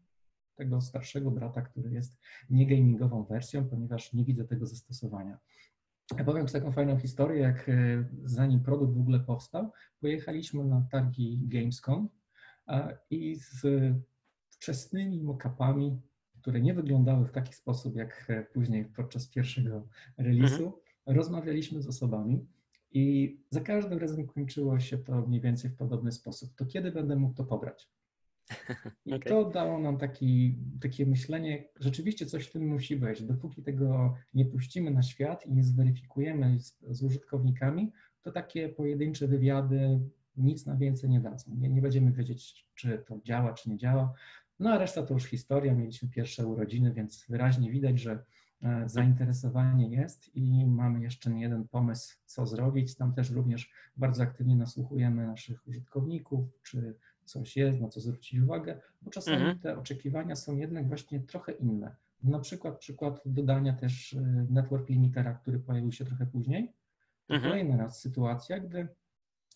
[0.56, 5.40] tego starszego brata, który jest nie gamingową wersją, ponieważ nie widzę tego zastosowania.
[6.18, 7.74] Ja powiem taką fajną historię, jak e,
[8.24, 12.10] zanim produkt w ogóle powstał, pojechaliśmy na targi Gamescom
[13.10, 13.66] i z
[14.50, 16.02] wczesnymi mock-upami,
[16.42, 19.88] które nie wyglądały w taki sposób, jak e, później podczas pierwszego
[20.20, 20.74] release'u, mhm.
[21.06, 22.48] rozmawialiśmy z osobami,
[22.92, 26.56] i za każdym razem kończyło się to mniej więcej w podobny sposób.
[26.56, 27.90] To kiedy będę mógł to pobrać?
[29.06, 29.30] I okay.
[29.30, 33.24] to dało nam taki, takie myślenie, rzeczywiście coś w tym musi być.
[33.24, 39.28] Dopóki tego nie puścimy na świat i nie zweryfikujemy z, z użytkownikami, to takie pojedyncze
[39.28, 40.00] wywiady
[40.38, 41.56] nic na więcej nie dadzą.
[41.56, 44.14] Nie, nie będziemy wiedzieć, czy to działa, czy nie działa.
[44.60, 45.76] No a reszta to już historia.
[45.76, 48.24] Mieliśmy pierwsze urodziny, więc wyraźnie widać, że
[48.86, 52.96] zainteresowanie jest i mamy jeszcze nie jeden pomysł, co zrobić.
[52.96, 56.96] Tam też również bardzo aktywnie nasłuchujemy naszych użytkowników, czy
[57.26, 59.60] coś jest, na co zwrócić uwagę, bo czasami mhm.
[59.60, 61.96] te oczekiwania są jednak właśnie trochę inne.
[62.24, 66.74] Na przykład przykład dodania też e, network limitera, który pojawił się trochę później.
[67.28, 67.52] To mhm.
[67.52, 68.88] kolejny raz sytuacja, gdy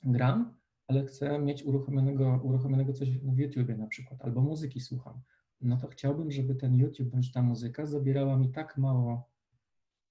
[0.03, 0.53] gram,
[0.87, 5.21] ale chcę mieć uruchomionego, uruchomionego coś w YouTubie na przykład, albo muzyki słucham
[5.63, 9.29] no to chciałbym, żeby ten YouTube bądź ta muzyka zabierała mi tak mało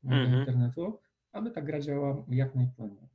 [0.05, 0.39] mm -hmm.
[0.39, 0.99] internetu,
[1.33, 3.09] aby ta gra działała jak najpłynniej.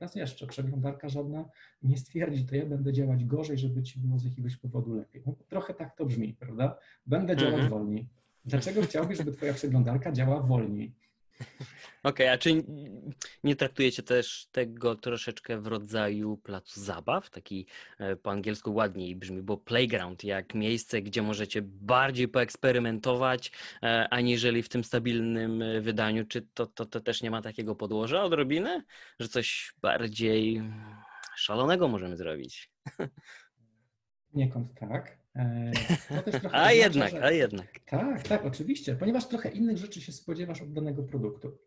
[0.00, 1.48] Raz jeszcze, przeglądarka żadna
[1.82, 5.22] nie stwierdzi, to ja będę działać gorzej, żeby ci było z jakiegoś powodu lepiej.
[5.26, 6.78] No, trochę tak to brzmi, prawda?
[7.06, 7.70] Będę działać mm -hmm.
[7.70, 8.08] wolniej.
[8.44, 10.94] Dlaczego chciałbyś, żeby twoja przeglądarka działała wolniej?
[12.02, 12.64] Okej, okay, a czy
[13.44, 17.30] nie traktujecie też tego troszeczkę w rodzaju placu zabaw?
[17.30, 17.66] Taki
[17.98, 24.62] e, po angielsku ładniej brzmi, bo playground, jak miejsce, gdzie możecie bardziej poeksperymentować, e, aniżeli
[24.62, 26.26] w tym stabilnym e, wydaniu.
[26.26, 28.84] Czy to, to, to też nie ma takiego podłoża odrobiny,
[29.20, 30.62] że coś bardziej
[31.36, 32.70] szalonego możemy zrobić?
[34.34, 35.21] Niekąd tak.
[35.36, 35.72] E,
[36.52, 37.24] a jednak, że...
[37.24, 37.80] a jednak.
[37.86, 41.58] Tak, tak, oczywiście, ponieważ trochę innych rzeczy się spodziewasz od danego produktu.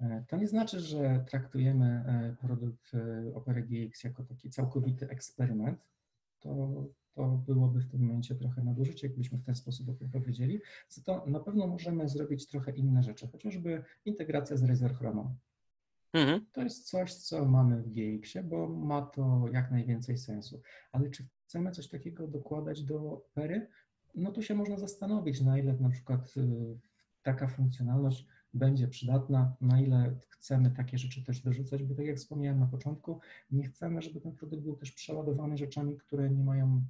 [0.00, 2.92] E, to nie znaczy, że traktujemy e, produkt
[3.34, 5.78] Opera GX jako taki całkowity eksperyment.
[6.40, 10.60] To, to byłoby w tym momencie trochę nadużycie, jakbyśmy w ten sposób o tym powiedzieli.
[10.88, 15.34] Za to na pewno możemy zrobić trochę inne rzeczy, chociażby integracja z Razer Chroma.
[16.12, 16.46] Mhm.
[16.52, 20.60] To jest coś, co mamy w GX-ie, bo ma to jak najwięcej sensu.
[20.92, 23.66] Ale czy chcemy coś takiego dokładać do opery,
[24.14, 26.78] no to się można zastanowić, na ile na przykład y,
[27.22, 32.60] taka funkcjonalność będzie przydatna, na ile chcemy takie rzeczy też dorzucać, bo tak jak wspomniałem
[32.60, 36.84] na początku, nie chcemy, żeby ten produkt był też przeładowany rzeczami, które nie mają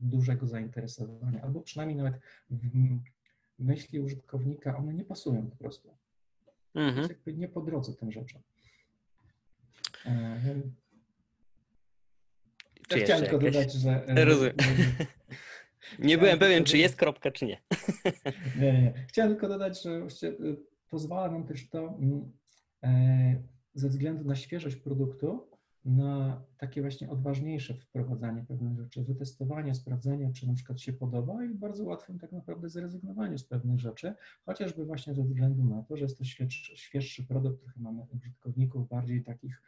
[0.00, 2.20] dużego zainteresowania, albo przynajmniej nawet
[2.50, 2.98] w
[3.58, 5.88] myśli użytkownika one nie pasują po prostu.
[6.74, 6.98] Mhm.
[6.98, 8.42] Jest jakby nie po drodze tym rzeczom.
[12.88, 14.06] Czy chciałem tylko dodać, że.
[14.06, 14.54] E, Rozumiem.
[15.98, 17.60] Nie byłem pewien, czy jest kropka, czy nie.
[18.60, 18.94] Nie, nie.
[19.08, 20.34] Chciałem tylko dodać, że właściwie e,
[20.90, 22.32] pozwala nam też to mm,
[22.84, 23.42] e,
[23.74, 25.48] ze względu na świeżość produktu,
[25.84, 31.54] na takie właśnie odważniejsze wprowadzanie pewnych rzeczy, wytestowanie, sprawdzenie, czy na przykład się podoba i
[31.54, 34.14] bardzo łatwym tak naprawdę zrezygnowaniu z pewnych rzeczy,
[34.46, 38.88] chociażby właśnie ze względu na to, że jest to świeższy, świeższy produkt, trochę mamy użytkowników
[38.88, 39.62] bardziej takich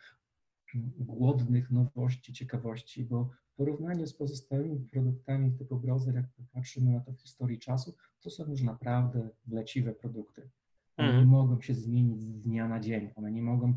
[0.99, 7.13] głodnych nowości, ciekawości, bo w porównaniu z pozostałymi produktami typu browser, jak popatrzymy na to
[7.13, 10.51] w historii czasu, to są już naprawdę leciwe produkty.
[10.97, 11.29] One nie Mhm.
[11.29, 13.75] mogą się zmienić z dnia na dzień, one nie mogą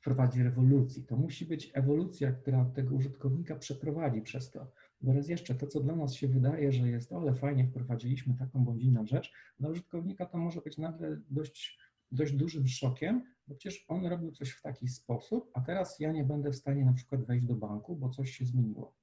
[0.00, 1.02] wprowadzić rewolucji.
[1.06, 4.72] To musi być ewolucja, która tego użytkownika przeprowadzi przez to.
[5.00, 8.64] Bo raz jeszcze, to co dla nas się wydaje, że jest, ale fajnie wprowadziliśmy taką
[8.64, 11.78] bądź inną rzecz, dla użytkownika to może być nagle dość,
[12.12, 16.24] dość dużym szokiem, bo przecież on robił coś w taki sposób, a teraz ja nie
[16.24, 18.94] będę w stanie na przykład wejść do banku, bo coś się zmieniło.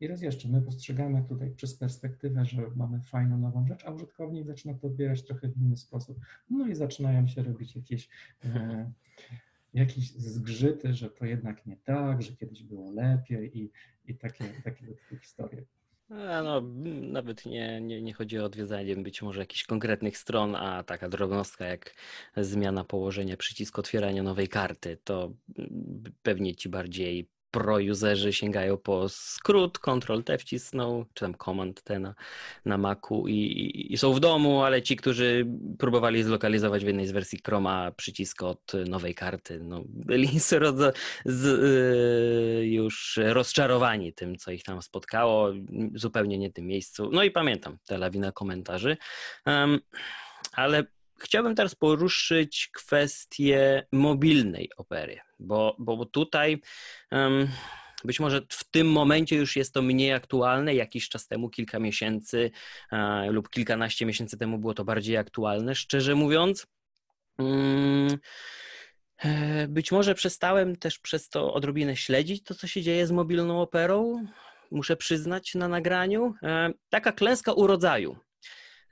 [0.00, 4.46] I raz jeszcze, my postrzegamy tutaj przez perspektywę, że mamy fajną nową rzecz, a użytkownik
[4.46, 6.18] zaczyna to odbierać trochę w inny sposób.
[6.50, 8.08] No i zaczynają się robić jakieś,
[8.44, 8.92] e,
[9.74, 13.70] jakieś zgrzyty, że to jednak nie tak, że kiedyś było lepiej i,
[14.04, 14.86] i takie, takie
[15.20, 15.64] historie.
[16.10, 16.62] No,
[17.02, 21.64] nawet nie, nie, nie chodzi o odwiedzanie być może jakichś konkretnych stron, a taka drobnostka
[21.64, 21.94] jak
[22.36, 29.78] zmiana położenia przycisku otwierania nowej karty, to mm, pewnie ci bardziej pro-userzy sięgają po skrót,
[29.78, 32.14] Ctrl-T wcisną, czy tam Command-T na,
[32.64, 35.46] na Macu i, i, są w domu, ale ci, którzy
[35.78, 40.48] próbowali zlokalizować w jednej z wersji Chroma przycisk od nowej karty, no, byli z,
[41.24, 45.50] z, y, już rozczarowani tym, co ich tam spotkało,
[45.94, 47.10] zupełnie nie tym miejscu.
[47.12, 48.96] No i pamiętam tę lawinę komentarzy.
[49.46, 49.80] Um,
[50.52, 50.84] ale
[51.18, 56.60] chciałbym teraz poruszyć kwestię mobilnej opery, bo, bo, tutaj
[57.12, 57.48] um,
[58.04, 60.74] być może w tym momencie już jest to mniej aktualne.
[60.74, 62.50] Jakiś czas temu, kilka miesięcy
[62.92, 66.66] e, lub kilkanaście miesięcy temu było to bardziej aktualne, szczerze mówiąc.
[67.38, 68.18] Um,
[69.68, 74.26] być może przestałem też przez to odrobinę śledzić to, co się dzieje z mobilną operą.
[74.70, 76.34] Muszę przyznać na nagraniu.
[76.90, 78.16] Taka klęska urodzaju.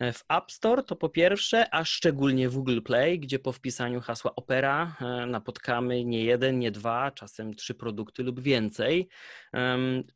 [0.00, 4.34] W App Store to po pierwsze, a szczególnie w Google Play, gdzie po wpisaniu hasła
[4.34, 9.08] Opera napotkamy nie jeden, nie dwa, czasem trzy produkty lub więcej.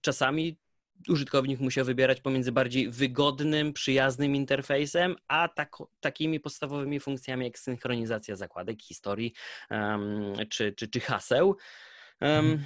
[0.01, 0.59] Czasami
[1.09, 8.37] użytkownik musiał wybierać pomiędzy bardziej wygodnym, przyjaznym interfejsem, a tak, takimi podstawowymi funkcjami jak synchronizacja
[8.37, 9.33] zakładek, historii
[9.71, 11.57] um, czy, czy, czy haseł.
[12.21, 12.65] Um,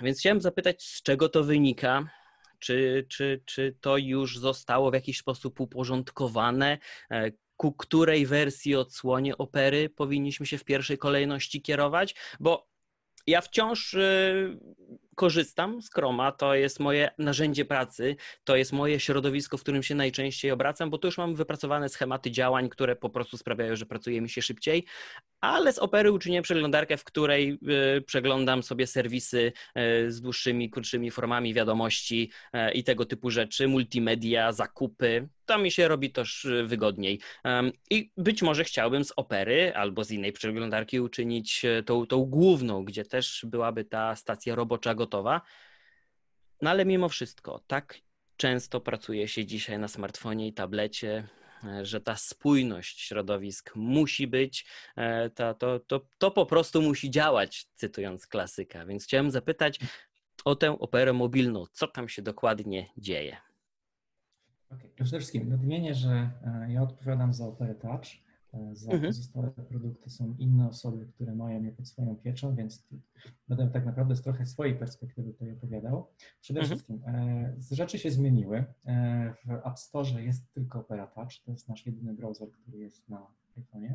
[0.00, 2.10] więc chciałem zapytać, z czego to wynika?
[2.64, 6.78] Czy, czy, czy to już zostało w jakiś sposób uporządkowane?
[7.10, 12.14] E, ku której wersji odsłonie opery powinniśmy się w pierwszej kolejności kierować?
[12.40, 12.68] Bo
[13.26, 14.58] ja wciąż y,
[15.14, 19.94] korzystam z Chroma, to jest moje narzędzie pracy, to jest moje środowisko, w którym się
[19.94, 24.20] najczęściej obracam, bo tu już mam wypracowane schematy działań, które po prostu sprawiają, że pracuje
[24.20, 24.84] mi się szybciej,
[25.44, 27.58] ale z Opery uczyniłem przeglądarkę, w której
[27.96, 33.68] y, przeglądam sobie serwisy y, z dłuższymi, krótszymi formami wiadomości y, i tego typu rzeczy,
[33.68, 35.28] multimedia, zakupy.
[35.46, 37.20] Tam mi się robi też wygodniej.
[37.44, 42.84] Um, I być może chciałbym z Opery albo z innej przeglądarki uczynić tą, tą główną,
[42.84, 45.40] gdzie też byłaby ta stacja robocza gotowa.
[46.62, 47.98] No ale mimo wszystko, tak
[48.36, 51.28] często pracuje się dzisiaj na smartfonie i tablecie,
[51.82, 54.66] że ta spójność środowisk musi być,
[55.34, 58.86] to, to, to, to po prostu musi działać, cytując klasyka.
[58.86, 59.78] Więc chciałem zapytać
[60.44, 61.64] o tę operę mobilną.
[61.72, 63.36] Co tam się dokładnie dzieje?
[64.70, 64.90] Okay.
[64.94, 66.30] Przede wszystkim nadmienię, że
[66.68, 68.06] ja odpowiadam za Operę Touch.
[68.72, 69.12] Za mhm.
[69.12, 72.86] pozostałe produkty są inne osoby, które mają je pod swoją pieczą, więc
[73.48, 76.06] będę tak naprawdę z trochę swojej perspektywy tutaj opowiadał.
[76.40, 76.78] Przede mhm.
[76.78, 77.02] wszystkim
[77.70, 78.64] rzeczy się zmieniły.
[79.46, 83.26] W App Store jest tylko Opera Touch, to jest nasz jedyny browser, który jest na
[83.56, 83.94] iPhone'ie.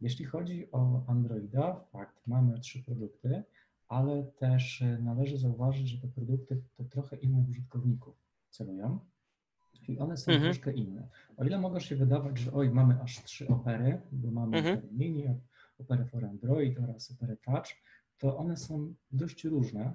[0.00, 3.42] Jeśli chodzi o Androida, fakt, mamy trzy produkty,
[3.88, 8.14] ale też należy zauważyć, że te produkty to trochę innych użytkowników
[8.50, 8.98] celują.
[9.88, 10.52] I one są mhm.
[10.52, 11.08] troszkę inne.
[11.36, 14.78] O ile mogą się wydawać, że oj, mamy aż trzy opery, bo mamy mhm.
[14.78, 15.24] operę mini,
[15.78, 17.66] operę for Android oraz operę Touch,
[18.18, 19.94] to one są dość różne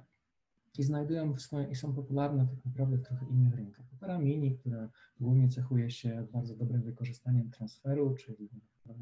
[0.78, 3.86] i znajdują swoje, i są popularne tak naprawdę w trochę innych rynkach.
[3.94, 8.50] Opera mini, która głównie cechuje się bardzo dobrym wykorzystaniem transferu, czyli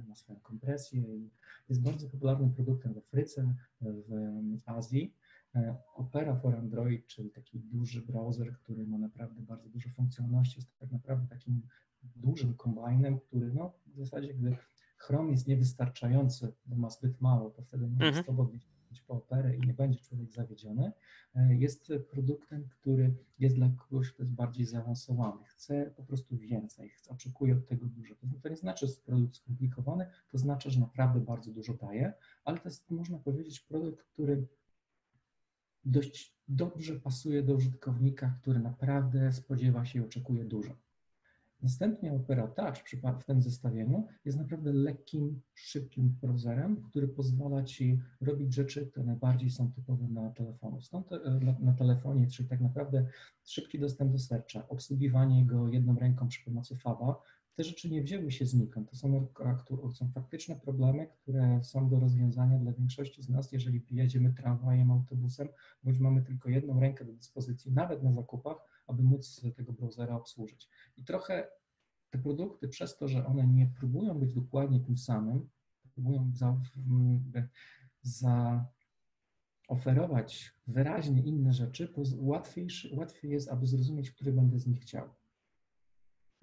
[0.08, 1.30] ma swoją kompresję i
[1.70, 5.14] jest bardzo popularnym produktem w Afryce, w Azji.
[5.96, 10.92] Opera for Android, czyli taki duży browser, który ma naprawdę bardzo dużo funkcjonalności, jest tak
[10.92, 11.62] naprawdę takim
[12.16, 14.58] dużym kombajnem, który no, w zasadzie, gdy
[14.98, 18.24] Chrome jest niewystarczający, bo ma zbyt mało, to wtedy może mhm.
[18.24, 18.60] swobodnie
[19.08, 20.92] po operę i nie będzie człowiek zawiedziony,
[21.36, 26.90] e, jest produktem, który jest dla kogoś, kto jest bardziej zaawansowany, chce po prostu więcej,
[26.90, 28.16] chce, oczekuje od tego dużo.
[28.42, 32.14] To nie znaczy, że jest produkt skomplikowany, to znaczy, że naprawdę bardzo dużo daje,
[32.46, 34.48] ale to jest, można powiedzieć, produkt, który
[35.86, 40.76] dość dobrze pasuje do użytkownika, który naprawdę spodziewa się i oczekuje dużo.
[41.64, 42.78] Następnie Opera Touch
[43.22, 49.50] w tym zestawieniu jest naprawdę lekkim, szybkim browserem, który pozwala Ci robić rzeczy, które najbardziej
[49.50, 50.82] są typowe na telefonu.
[50.82, 53.06] Stąd e, na telefonie, czyli tak naprawdę
[53.46, 57.22] szybki dostęp do serca, obsługiwanie go jedną ręką przy pomocy Faba,
[57.56, 58.90] te rzeczy nie wzięły się znikąd.
[58.90, 59.28] To są,
[59.94, 65.48] są faktyczne problemy, które są do rozwiązania dla większości z nas, jeżeli jedziemy tramwajem, autobusem,
[65.84, 70.70] bądź mamy tylko jedną rękę do dyspozycji, nawet na zakupach, aby móc tego browsera obsłużyć.
[70.98, 71.48] I trochę
[72.10, 75.50] te produkty, przez to, że one nie próbują być dokładnie tym samym,
[75.94, 76.62] próbują za,
[78.02, 78.66] za
[79.68, 85.10] oferować wyraźnie inne rzeczy, łatwiej, łatwiej jest, aby zrozumieć, który będę z nich chciał.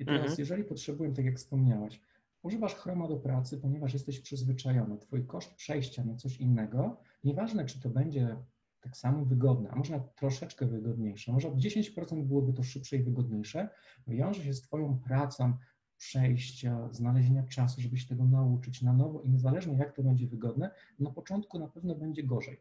[0.01, 0.37] I teraz, mhm.
[0.39, 2.01] jeżeli potrzebuję, tak jak wspomniałaś,
[2.43, 7.81] używasz Chroma do pracy, ponieważ jesteś przyzwyczajony, twój koszt przejścia na coś innego, nieważne czy
[7.81, 8.37] to będzie
[8.81, 13.69] tak samo wygodne, a może troszeczkę wygodniejsze, może o 10% byłoby to szybsze i wygodniejsze,
[14.07, 15.53] wiąże się z Twoją pracą,
[15.97, 20.71] przejścia, znalezienia czasu, żeby się tego nauczyć na nowo i niezależnie jak to będzie wygodne,
[20.99, 22.61] na początku na pewno będzie gorzej.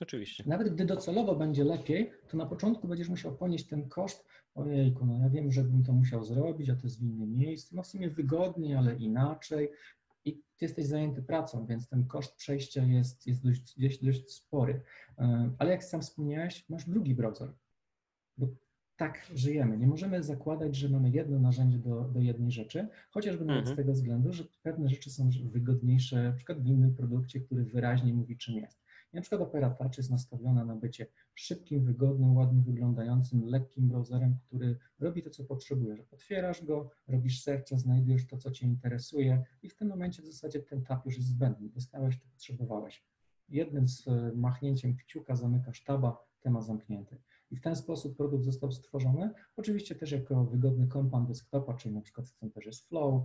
[0.00, 0.44] Oczywiście.
[0.46, 4.24] Nawet gdy docelowo będzie lepiej, to na początku będziesz musiał ponieść ten koszt,
[4.54, 7.76] ojejku, no ja wiem, że bym to musiał zrobić, a to jest w innym miejscu,
[7.76, 9.70] no w sumie wygodniej, ale inaczej,
[10.24, 14.82] i ty jesteś zajęty pracą, więc ten koszt przejścia jest, jest dość, dość, dość spory.
[15.18, 17.52] E, ale jak sam wspomniałeś, masz drugi browser,
[18.38, 18.46] bo
[18.96, 19.78] tak żyjemy.
[19.78, 23.76] Nie możemy zakładać, że mamy jedno narzędzie do, do jednej rzeczy, chociażby nawet mhm.
[23.76, 28.14] z tego względu, że pewne rzeczy są wygodniejsze, na przykład w innym produkcie, który wyraźnie
[28.14, 28.85] mówi, czym jest.
[29.16, 34.78] Na przykład Opera Touch jest nastawiona na bycie szybkim, wygodnym, ładnie wyglądającym, lekkim browserem, który
[34.98, 36.00] robi to, co potrzebujesz.
[36.12, 40.60] Otwierasz go, robisz serce, znajdujesz to, co Cię interesuje i w tym momencie w zasadzie
[40.60, 41.68] ten tab już jest zbędny.
[41.68, 43.04] Dostałeś to, potrzebowałeś.
[43.48, 47.18] Jednym z e, machnięciem kciuka zamykasz taba, temat zamknięty.
[47.50, 49.30] I w ten sposób produkt został stworzony.
[49.56, 53.22] Oczywiście też jako wygodny kompan desktopa, czyli na przykład w tym też jest Flow,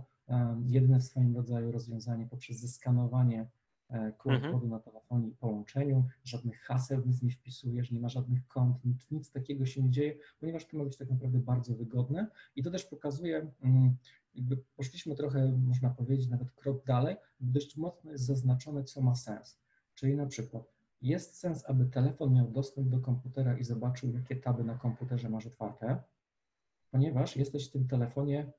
[0.66, 3.50] jedyne w swoim rodzaju rozwiązanie poprzez zeskanowanie
[4.18, 4.52] QR mhm.
[4.52, 9.10] kodu na telefonie i połączeniu, żadnych haseł, nic nie wpisujesz, nie ma żadnych kont, nic,
[9.10, 12.26] nic takiego się nie dzieje, ponieważ to ma być tak naprawdę bardzo wygodne
[12.56, 13.96] i to też pokazuje, mm,
[14.34, 19.58] jakby poszliśmy trochę, można powiedzieć, nawet krok dalej, dość mocno jest zaznaczone, co ma sens.
[19.94, 20.64] Czyli na przykład
[21.02, 25.46] jest sens, aby telefon miał dostęp do komputera i zobaczył, jakie taby na komputerze masz
[25.46, 26.02] otwarte,
[26.90, 28.52] ponieważ jesteś w tym telefonie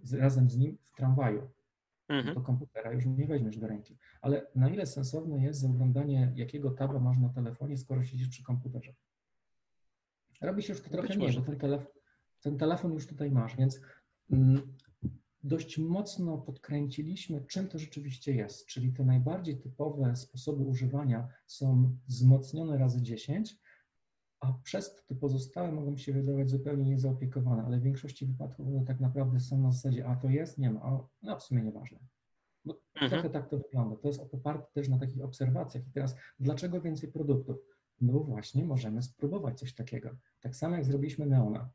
[0.00, 1.50] z, razem z nim w tramwaju
[2.08, 2.34] mhm.
[2.34, 3.98] do komputera już nie weźmiesz do ręki.
[4.20, 8.94] Ale na ile sensowne jest zaglądanie, jakiego taba masz na telefonie, skoro siedzisz przy komputerze?
[10.40, 11.92] Robi się już to trochę mniej, bo ten, telefon,
[12.40, 13.80] ten telefon już tutaj masz, więc
[14.30, 14.76] mm,
[15.44, 22.78] dość mocno podkręciliśmy, czym to rzeczywiście jest, czyli te najbardziej typowe sposoby używania są wzmocnione
[22.78, 23.56] razy 10,
[24.44, 28.84] a przez to te pozostałe mogą się wydawać zupełnie niezaopiekowane, ale w większości wypadków one
[28.84, 31.98] tak naprawdę są na zasadzie, a to jest, nie ma, a no w sumie nieważne.
[32.64, 33.10] Bo mhm.
[33.10, 33.96] trochę tak to wygląda.
[33.96, 35.86] To jest oparte też na takich obserwacjach.
[35.86, 37.56] I teraz, dlaczego więcej produktów?
[38.00, 40.10] No właśnie, możemy spróbować coś takiego.
[40.40, 41.70] Tak samo jak zrobiliśmy Neona.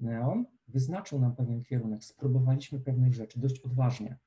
[0.00, 4.18] Neon wyznaczył nam pewien kierunek, spróbowaliśmy pewnych rzeczy dość odważnie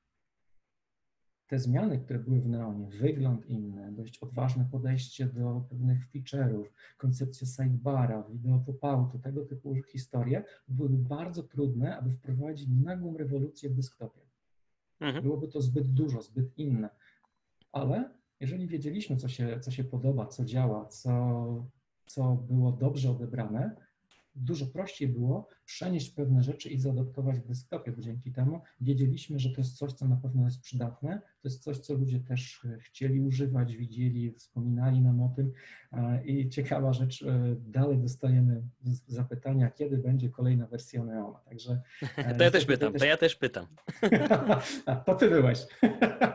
[1.48, 6.64] te zmiany, które były w Neonie, wygląd inny, dość odważne podejście do pewnych feature'ów,
[6.96, 13.74] koncepcja sidebara, wideo pop-outu, tego typu historie, byłyby bardzo trudne, aby wprowadzić nagłą rewolucję w
[13.74, 14.20] desktopie.
[15.00, 15.24] Mhm.
[15.24, 16.88] Byłoby to zbyt dużo, zbyt inne.
[17.72, 21.66] Ale jeżeli wiedzieliśmy, co się, co się podoba, co działa, co,
[22.06, 23.76] co było dobrze odebrane,
[24.38, 29.50] dużo prościej było przenieść pewne rzeczy i zaadoptować w desktopie, bo dzięki temu wiedzieliśmy, że
[29.50, 32.78] to jest coś, co na pewno jest przydatne, to jest coś, co ludzie też e,
[32.78, 35.52] chcieli używać, widzieli, wspominali nam o tym
[35.92, 38.62] e, i ciekawa rzecz, e, dalej dostajemy
[39.06, 41.80] zapytania, kiedy będzie kolejna wersja Neona, także...
[42.38, 43.66] To ja też pytam, to ja też pytam.
[45.06, 45.66] to ty byłeś.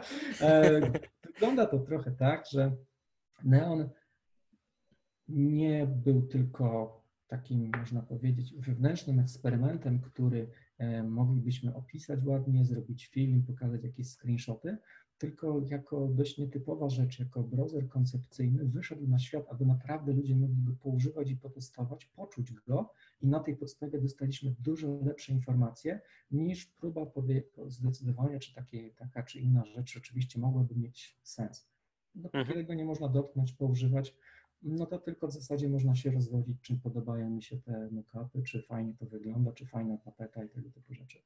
[1.34, 2.76] Wygląda to trochę tak, że
[3.43, 3.89] Neon
[5.28, 13.43] nie był tylko takim, można powiedzieć, wewnętrznym eksperymentem, który e, moglibyśmy opisać ładnie, zrobić film,
[13.43, 14.78] pokazać jakieś screenshoty,
[15.17, 20.63] tylko jako dość nietypowa rzecz, jako browser koncepcyjny wyszedł na świat, aby naprawdę ludzie mogli
[20.63, 26.01] go poużywać i potestować, poczuć go i na tej podstawie dostaliśmy dużo lepsze informacje
[26.32, 27.11] niż próba
[27.67, 31.67] zdecydowania, czy takie, taka czy inna rzecz rzeczywiście mogłaby mieć sens.
[32.15, 34.15] dopóki tego nie można dotknąć, poużywać,
[34.64, 38.61] no to tylko w zasadzie można się rozwodzić, czy podobają mi się te mock-upy, czy
[38.61, 41.20] fajnie to wygląda, czy fajna tapeta i tego typu rzeczy.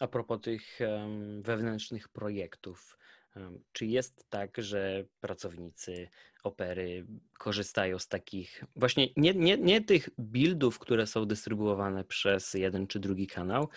[0.00, 0.78] A propos tych
[1.42, 2.98] wewnętrznych projektów,
[3.72, 6.08] czy jest tak, że pracownicy
[6.44, 7.06] opery
[7.38, 13.00] korzystają z takich właśnie nie, nie, nie tych buildów, które są dystrybuowane przez jeden czy
[13.00, 13.68] drugi kanał,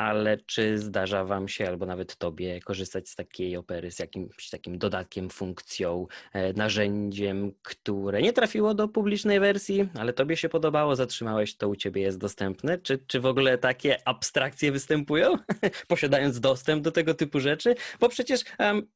[0.00, 4.78] ale czy zdarza Wam się, albo nawet Tobie, korzystać z takiej opery, z jakimś takim
[4.78, 11.56] dodatkiem, funkcją, e, narzędziem, które nie trafiło do publicznej wersji, ale Tobie się podobało, zatrzymałeś,
[11.56, 12.78] to u Ciebie jest dostępne?
[12.78, 15.34] Czy, czy w ogóle takie abstrakcje występują,
[15.88, 17.74] posiadając dostęp do tego typu rzeczy?
[18.00, 18.88] Bo przecież um,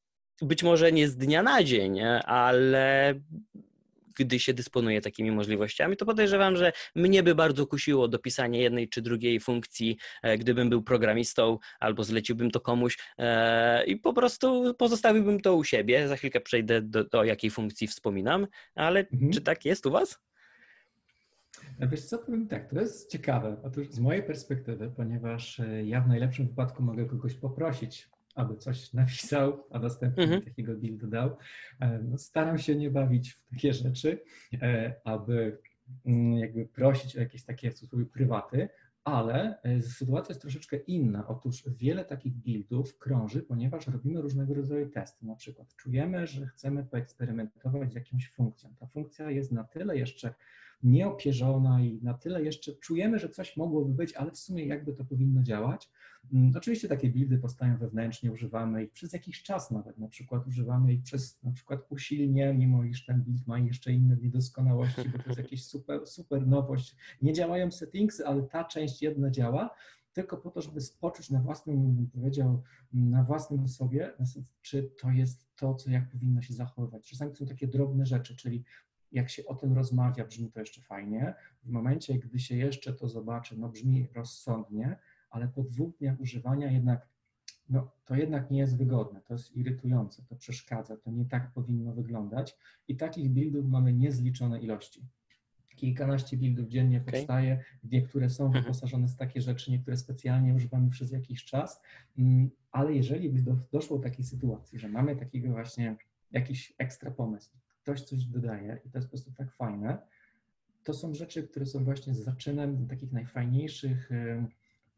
[0.42, 3.14] być może nie z dnia na dzień, ale
[4.16, 8.88] gdy się dysponuje takimi możliwościami, to podejrzewam, że mnie by bardzo kusiło do pisania jednej
[8.88, 14.74] czy drugiej funkcji, e, gdybym był programistą albo zleciłbym to komuś e, i po prostu
[14.74, 16.08] pozostawiłbym to u siebie.
[16.08, 19.32] Za chwilkę przejdę do, do jakiej funkcji wspominam, ale mhm.
[19.32, 20.18] czy tak jest u Was?
[21.80, 23.56] E, wiesz co, powiem tak, to jest ciekawe.
[23.62, 29.64] Otóż z mojej perspektywy, ponieważ ja w najlepszym wypadku mogę kogoś poprosić aby coś napisał,
[29.70, 30.42] a następnie mhm.
[30.42, 31.36] takiego buildu dał.
[31.80, 34.20] E, no, staram się nie bawić w takie rzeczy,
[34.62, 35.58] e, aby
[36.06, 38.68] mm, jakby prosić o jakieś takie w cudzysłowie prywaty,
[39.04, 41.28] ale e, sytuacja jest troszeczkę inna.
[41.28, 45.26] Otóż wiele takich buildów krąży, ponieważ robimy różnego rodzaju testy.
[45.26, 48.74] Na przykład czujemy, że chcemy poeksperymentować z jakąś funkcją.
[48.80, 50.34] Ta funkcja jest na tyle jeszcze
[50.82, 55.04] nieopierzona i na tyle jeszcze czujemy, że coś mogłoby być, ale w sumie jakby to
[55.04, 55.90] powinno działać.
[56.32, 60.92] Mm, oczywiście takie buildy powstają wewnętrznie, używamy ich przez jakiś czas nawet, na przykład używamy
[60.92, 65.24] ich przez na przykład usilnie, mimo iż ten build ma jeszcze inne niedoskonałości, bo to
[65.26, 66.96] jest jakaś super, super nowość.
[67.22, 69.74] Nie działają settingsy, ale ta część jedna działa,
[70.12, 72.62] tylko po to, żeby poczuć na własnym, bym powiedział,
[72.92, 74.12] na własnym sobie,
[74.62, 77.10] czy to jest to, co jak powinno się zachowywać.
[77.10, 78.64] Czasami są takie drobne rzeczy, czyli
[79.12, 81.34] jak się o tym rozmawia, brzmi to jeszcze fajnie.
[81.64, 84.96] W momencie, gdy się jeszcze to zobaczy, no brzmi rozsądnie,
[85.34, 87.08] ale po dwóch dniach używania jednak,
[87.68, 91.92] no to jednak nie jest wygodne, to jest irytujące, to przeszkadza, to nie tak powinno
[91.92, 92.56] wyglądać
[92.88, 95.02] i takich buildów mamy niezliczone ilości.
[95.76, 97.12] Kilkanaście buildów dziennie okay.
[97.12, 98.64] powstaje, niektóre są mhm.
[98.64, 101.82] wyposażone z takie rzeczy, niektóre specjalnie używamy przez jakiś czas,
[102.18, 105.96] mm, ale jeżeli by do, doszło do takiej sytuacji, że mamy takiego właśnie
[106.30, 107.50] jakiś ekstra pomysł,
[107.82, 109.98] ktoś coś dodaje i to jest po prostu tak fajne,
[110.84, 114.10] to są rzeczy, które są właśnie zaczynem takich najfajniejszych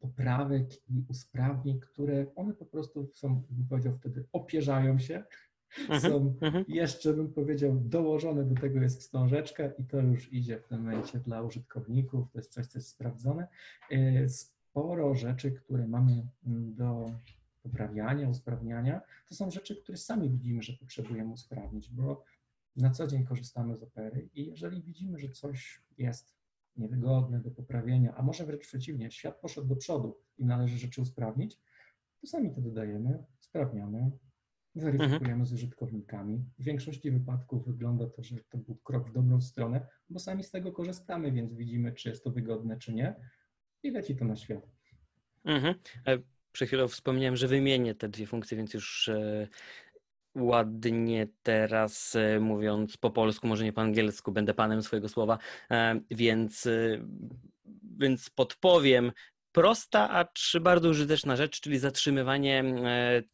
[0.01, 5.25] poprawek i usprawnień, które one po prostu są, bym powiedział wtedy, opierzają się,
[5.81, 6.65] mhm, są mhm.
[6.69, 11.19] jeszcze, bym powiedział, dołożone do tego jest wstążeczka i to już idzie w tym momencie
[11.19, 13.49] dla użytkowników, to jest coś, co jest sprawdzone.
[13.91, 17.11] E, sporo rzeczy, które mamy mm, do
[17.63, 22.25] poprawiania, usprawniania, to są rzeczy, które sami widzimy, że potrzebujemy usprawnić, bo
[22.77, 26.36] na co dzień korzystamy z opery i jeżeli widzimy, że coś jest
[26.79, 31.59] niewygodne do poprawienia, a może wręcz przeciwnie, świat poszedł do przodu i należy rzeczy usprawnić,
[32.21, 34.11] to sami to dodajemy, sprawniamy,
[34.75, 35.47] weryfikujemy mhm.
[35.47, 36.45] z użytkownikami.
[36.59, 40.51] W większości wypadków wygląda to, że to był krok w dobrą stronę, bo sami z
[40.51, 43.15] tego korzystamy, więc widzimy, czy jest to wygodne, czy nie
[43.83, 44.67] i leci to na świat.
[45.45, 45.75] Mhm.
[46.07, 46.19] E,
[46.53, 49.49] przed chwilą wspomniałem, że wymienię te dwie funkcje, więc już e,
[50.37, 55.39] ładnie teraz e, mówiąc po polsku, może nie po angielsku, będę panem swojego słowa,
[55.71, 56.99] e, więc, e,
[57.99, 59.13] więc podpowiem.
[59.53, 62.65] Prosta, a czy bardzo użyteczna rzecz, czyli zatrzymywanie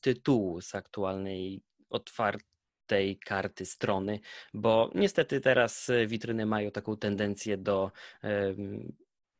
[0.00, 4.20] tytułu z aktualnej otwartej karty strony,
[4.54, 7.90] bo niestety teraz witryny mają taką tendencję do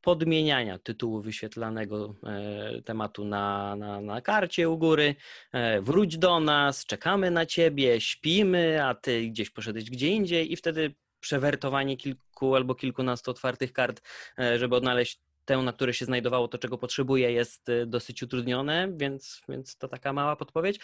[0.02, 5.14] podmieniania tytułu wyświetlanego e, tematu na, na, na karcie u góry.
[5.52, 10.56] E, wróć do nas, czekamy na ciebie, śpimy, a ty gdzieś poszedłeś gdzie indziej i
[10.56, 14.02] wtedy przewertowanie kilku albo kilkunastu otwartych kart,
[14.38, 18.88] e, żeby odnaleźć tę, na które się znajdowało to, czego potrzebuje, jest y, dosyć utrudnione,
[18.96, 20.80] więc, więc to taka mała podpowiedź.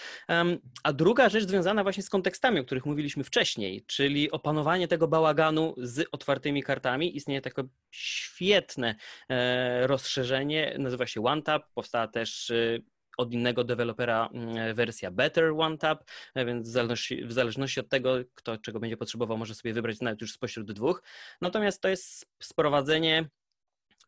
[0.83, 5.75] A druga rzecz związana właśnie z kontekstami, o których mówiliśmy wcześniej, czyli opanowanie tego bałaganu
[5.79, 7.17] z otwartymi kartami.
[7.17, 8.95] Istnieje takie świetne
[9.29, 12.83] e, rozszerzenie, nazywa się OneTap, powstała też y,
[13.19, 16.05] od innego dewelopera mm, wersja Better OneTap,
[16.35, 20.01] e, więc w zależności, w zależności, od tego, kto czego będzie potrzebował, może sobie wybrać
[20.01, 21.03] nawet już spośród dwóch.
[21.41, 23.29] Natomiast to jest sprowadzenie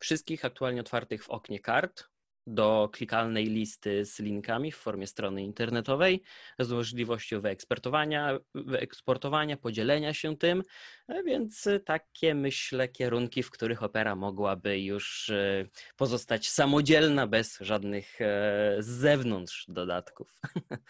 [0.01, 2.05] wszystkich aktualnie otwartych w oknie kart
[2.47, 6.23] do klikalnej listy z linkami w formie strony internetowej
[6.59, 10.63] z możliwością wyeksportowania, wyeksportowania podzielenia się tym,
[11.09, 18.21] e, więc takie myślę kierunki, w których opera mogłaby już e, pozostać samodzielna bez żadnych
[18.21, 20.41] e, z zewnątrz dodatków.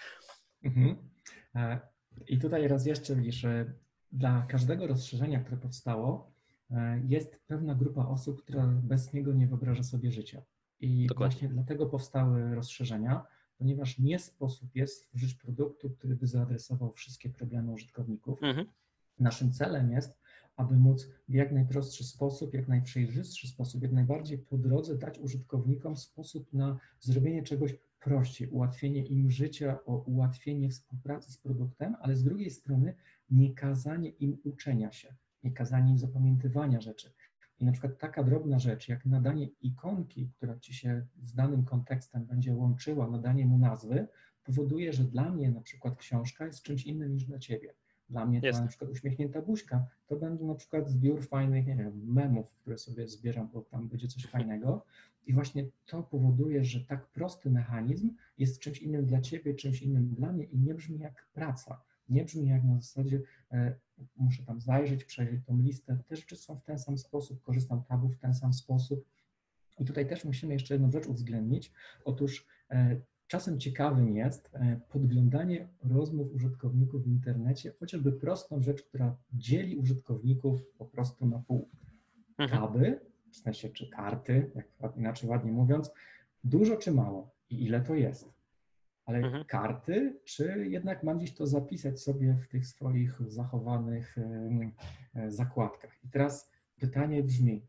[0.64, 0.96] Mhm.
[2.26, 3.46] I tutaj raz jeszcze widzisz,
[4.12, 6.29] dla każdego rozszerzenia, które powstało, e,
[7.08, 10.42] jest pewna grupa osób, która bez niego nie wyobraża sobie życia.
[10.80, 11.36] I Dokładnie.
[11.36, 13.26] właśnie dlatego powstały rozszerzenia,
[13.58, 18.42] ponieważ nie sposób jest stworzyć produktu, który by zaadresował wszystkie problemy użytkowników.
[18.42, 18.66] Mhm.
[19.18, 20.18] Naszym celem jest,
[20.56, 25.96] aby móc w jak najprostszy sposób, jak najprzejrzystszy sposób, jak najbardziej po drodze dać użytkownikom
[25.96, 32.50] sposób na zrobienie czegoś prościej, ułatwienie im życia, ułatwienie współpracy z produktem, ale z drugiej
[32.50, 32.94] strony
[33.30, 37.12] nie kazanie im uczenia się, nie kazanie zapamiętywania rzeczy.
[37.60, 42.24] I na przykład taka drobna rzecz, jak nadanie ikonki, która ci się z danym kontekstem
[42.24, 44.06] będzie łączyła, nadanie mu nazwy,
[44.44, 47.74] powoduje, że dla mnie na przykład książka jest czymś innym niż dla ciebie.
[48.10, 52.12] Dla mnie to na przykład uśmiechnięta buźka, to będzie na przykład zbiór fajnych, nie wiem,
[52.12, 54.84] memów, które sobie zbieram, bo tam będzie coś fajnego.
[55.26, 60.14] I właśnie to powoduje, że tak prosty mechanizm jest czymś innym dla ciebie, czymś innym
[60.14, 61.82] dla mnie i nie brzmi jak praca.
[62.08, 63.20] Nie brzmi jak na zasadzie
[63.52, 63.74] e,
[64.16, 65.98] muszę tam zajrzeć, przejrzeć tą listę.
[66.08, 69.04] Te rzeczy są w ten sam sposób, korzystam tabów w ten sam sposób.
[69.78, 71.72] I tutaj też musimy jeszcze jedną rzecz uwzględnić.
[72.04, 79.16] Otóż e, czasem ciekawym jest e, podglądanie rozmów użytkowników w internecie, chociażby prostą rzecz, która
[79.32, 81.68] dzieli użytkowników po prostu na pół.
[82.38, 82.60] Mhm.
[82.60, 85.90] Taby, w sensie czy karty, jak inaczej ładnie mówiąc,
[86.44, 88.39] dużo czy mało i ile to jest.
[89.10, 89.44] Ale mhm.
[89.44, 94.16] karty, czy jednak mam gdzieś to zapisać sobie w tych swoich zachowanych
[95.14, 96.04] e, zakładkach?
[96.04, 96.50] I teraz
[96.80, 97.62] pytanie brzmi,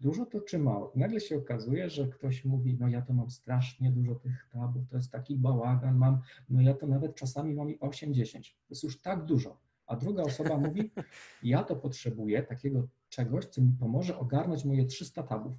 [0.00, 0.92] dużo to czy mało?
[0.96, 4.96] Nagle się okazuje, że ktoś mówi, no ja to mam strasznie dużo tych tabów, to
[4.96, 8.42] jest taki bałagan, mam, no ja to nawet czasami mam i 8-10.
[8.42, 9.58] To jest już tak dużo.
[9.86, 10.90] A druga osoba mówi,
[11.42, 15.52] ja to potrzebuję takiego czegoś, co mi pomoże ogarnąć moje 300 tabów.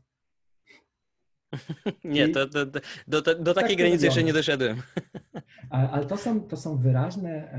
[2.04, 4.82] Nie, to, to, to, do, do takiej tak granicy jeszcze nie doszedłem.
[5.74, 7.50] Ale, to, są, to są wyraźne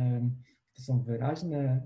[0.75, 1.83] to są wyraźne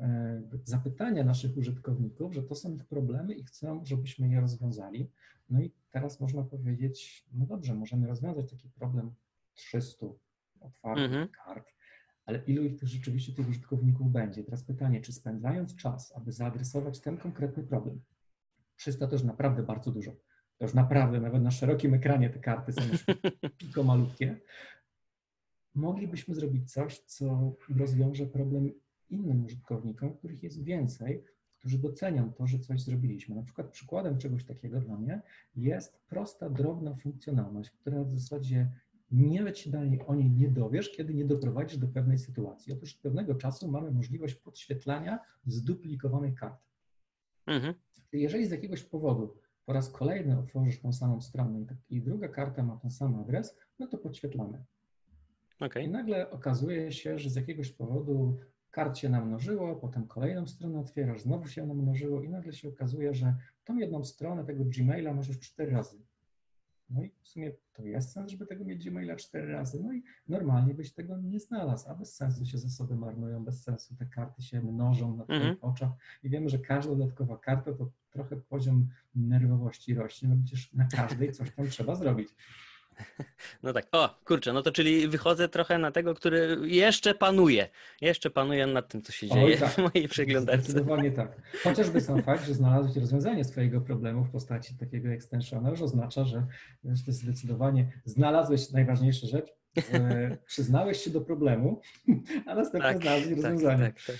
[0.64, 5.10] zapytania naszych użytkowników, że to są ich problemy i chcą, żebyśmy je rozwiązali.
[5.50, 9.14] No i teraz można powiedzieć, no dobrze, możemy rozwiązać taki problem
[9.54, 10.06] 300
[10.60, 11.28] otwartych mhm.
[11.28, 11.68] kart,
[12.26, 14.44] ale ilu ich tych rzeczywiście tych użytkowników będzie?
[14.44, 18.00] Teraz pytanie, czy spędzając czas, aby zaadresować ten konkretny problem,
[18.76, 20.12] 300 to już naprawdę bardzo dużo,
[20.58, 23.04] to już naprawdę nawet na szerokim ekranie te karty są już
[23.58, 24.40] piko malutkie,
[25.78, 28.70] moglibyśmy zrobić coś, co rozwiąże problem
[29.10, 31.24] innym użytkownikom, których jest więcej,
[31.58, 33.34] którzy docenią to, że coś zrobiliśmy.
[33.34, 35.22] Na przykład przykładem czegoś takiego dla mnie
[35.56, 38.70] jest prosta, drobna funkcjonalność, która w zasadzie
[39.10, 39.70] nawet się
[40.06, 42.72] o niej nie dowiesz, kiedy nie doprowadzisz do pewnej sytuacji.
[42.72, 46.62] Otóż od pewnego czasu mamy możliwość podświetlania zduplikowanych kart.
[47.46, 47.74] Mhm.
[48.12, 52.76] Jeżeli z jakiegoś powodu po raz kolejny otworzysz tą samą stronę i druga karta ma
[52.76, 54.64] ten sam adres, no to podświetlamy.
[55.60, 55.82] Okay.
[55.82, 58.38] I nagle okazuje się, że z jakiegoś powodu
[58.70, 63.34] kart się namnożyło, potem kolejną stronę otwierasz, znowu się namnożyło i nagle się okazuje, że
[63.64, 65.98] tą jedną stronę tego Gmaila możesz cztery razy.
[66.90, 69.82] No i w sumie to jest sens, żeby tego mieć Gmaila cztery razy.
[69.82, 73.94] No i normalnie byś tego nie znalazł, a bez sensu się zasoby marnują, bez sensu
[73.96, 75.58] te karty się mnożą na twoich mhm.
[75.60, 75.90] oczach
[76.22, 81.32] i wiemy, że każda dodatkowa karta to trochę poziom nerwowości rośnie, no przecież na każdej
[81.32, 82.28] coś tam trzeba zrobić.
[83.62, 87.68] No tak, o kurczę, no to czyli wychodzę trochę na tego, który jeszcze panuje.
[88.00, 89.70] Jeszcze panuje nad tym, co się dzieje tak.
[89.70, 90.62] w mojej przeglądarce.
[90.62, 91.42] Zdecydowanie tak.
[91.64, 96.46] Chociażby sam fakt, że znalazłeś rozwiązanie swojego problemu w postaci takiego extensiona, już oznacza, że
[97.08, 99.48] zdecydowanie znalazłeś najważniejszą rzecz,
[100.46, 101.80] przyznałeś się do problemu,
[102.46, 103.84] a następnie tak, znalazłeś tak, rozwiązanie.
[103.84, 104.16] Tak, tak,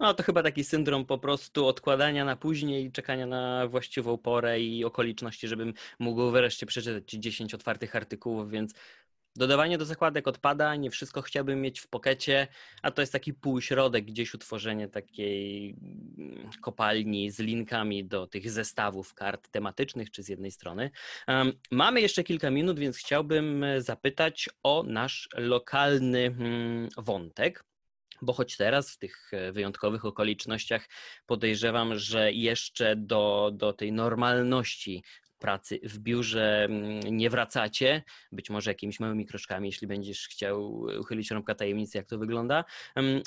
[0.00, 4.60] no to chyba taki syndrom po prostu odkładania na później i czekania na właściwą porę
[4.60, 8.74] i okoliczności, żebym mógł wreszcie przeczytać 10 otwartych artykułów, więc
[9.36, 12.48] Dodawanie do zakładek odpada, nie wszystko chciałbym mieć w pokecie,
[12.82, 15.76] a to jest taki półśrodek, gdzieś utworzenie takiej
[16.18, 20.90] mm, kopalni z linkami do tych zestawów kart tematycznych, czy z jednej strony.
[21.70, 27.64] Mamy jeszcze kilka minut, więc chciałbym e, zapytać o nasz lokalny mm, wątek
[28.22, 30.88] bo choć teraz w tych e, wyjątkowych okolicznościach
[31.26, 35.02] podejrzewam, że jeszcze do, do tej normalności
[35.40, 41.30] pracy w biurze mm, nie wracacie, być może jakimiś małymi kroczkami, jeśli będziesz chciał uchylić
[41.30, 42.64] rąbka tajemnicy, jak to wygląda,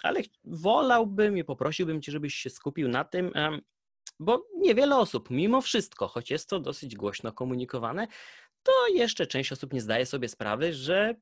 [0.04, 3.32] ale wolałbym i poprosiłbym Cię, żebyś się skupił na tym,
[4.20, 8.08] bo niewiele osób, mimo wszystko, choć jest to dosyć głośno komunikowane,
[8.64, 11.16] to jeszcze część osób nie zdaje sobie sprawy, że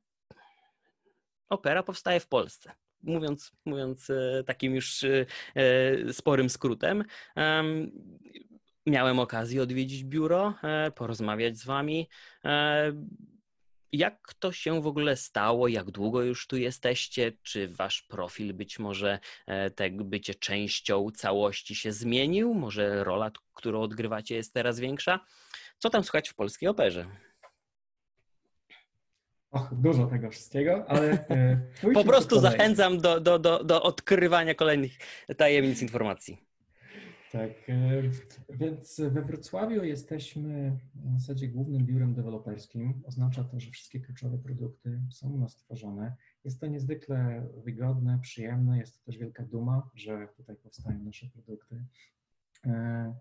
[1.48, 2.72] opera powstaje w Polsce
[3.02, 7.04] mówiąc, mówiąc e, takim już e, e, sporym skrótem.
[8.86, 10.54] Miałem okazję odwiedzić biuro,
[10.94, 12.08] porozmawiać z wami.
[13.92, 15.68] jak to się w ogóle stało?
[15.68, 17.32] Jak długo już tu jesteście?
[17.42, 22.54] Czy wasz profil być może e, tak bycie częścią całości się zmienił?
[22.54, 25.20] Może rola, którą odgrywacie jest teraz większa?
[25.78, 27.06] Co tam słychać w polskiej operze?
[29.50, 31.10] Och, dużo tego wszystkiego, ale.
[31.28, 31.60] E,
[31.94, 34.92] po prostu zachęcam do, do, do, do odkrywania kolejnych
[35.36, 36.51] tajemnic informacji.
[37.32, 38.02] Tak, e,
[38.48, 43.02] więc we Wrocławiu jesteśmy w zasadzie głównym biurem deweloperskim.
[43.06, 46.16] Oznacza to, że wszystkie kluczowe produkty są u nas tworzone.
[46.44, 51.84] Jest to niezwykle wygodne, przyjemne, jest to też wielka duma, że tutaj powstają nasze produkty.
[52.66, 53.14] E,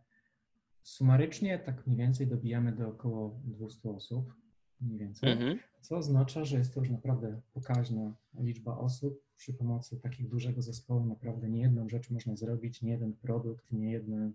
[0.83, 4.33] sumarycznie tak mniej więcej dobijamy do około 200 osób
[4.81, 5.59] mniej więcej, mhm.
[5.81, 9.30] co oznacza, że jest to już naprawdę pokaźna liczba osób.
[9.41, 13.91] Przy pomocy takiego dużego zespołu naprawdę nie jedną rzecz można zrobić, nie jeden produkt, nie
[13.91, 14.33] jeden,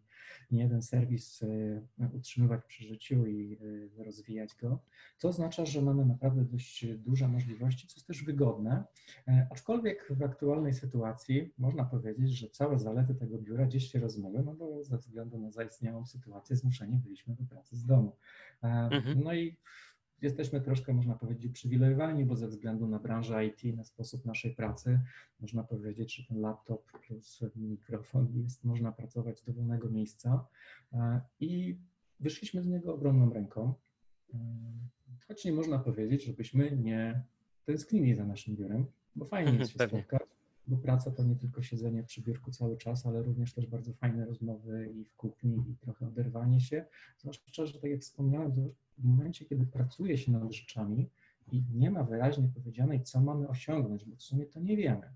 [0.51, 3.59] nie jeden serwis e, utrzymywać przy życiu i
[3.99, 4.79] e, rozwijać go,
[5.17, 8.85] co oznacza, że mamy naprawdę dość duże możliwości, co jest też wygodne,
[9.29, 14.43] e, aczkolwiek w aktualnej sytuacji można powiedzieć, że całe zalety tego biura gdzieś się rozmyły,
[14.43, 18.17] no bo ze względu na zaistniałą sytuację zmuszeni byliśmy do pracy z domu.
[18.63, 19.23] Mhm.
[19.25, 19.57] No i
[20.23, 25.01] jesteśmy troszkę, można powiedzieć, przywilejowani, bo ze względu na branżę IT, na sposób naszej pracy,
[25.41, 30.47] można powiedzieć, że ten laptop plus mikrofon jest, można pracować z dowolnego miejsca.
[30.93, 31.79] E, i
[32.21, 33.75] wyszliśmy z niego obronną ręką,
[34.35, 34.39] e,
[35.29, 37.23] choć nie można powiedzieć, żebyśmy nie
[37.65, 38.87] tęsknili za naszym biurem,
[39.17, 39.99] bo fajnie jest się Pewnie.
[39.99, 40.36] spotkać,
[40.67, 44.27] bo praca to nie tylko siedzenie przy biurku cały czas, ale również też bardzo fajne
[44.27, 46.85] rozmowy i w kuchni i trochę oderwanie się,
[47.19, 48.53] zwłaszcza, że tak jak wspomniałem,
[48.99, 51.11] w momencie, kiedy pracuje się nad rzeczami
[51.53, 55.13] i nie ma wyraźnie powiedzianej, co mamy osiągnąć, bo w sumie to nie wiemy.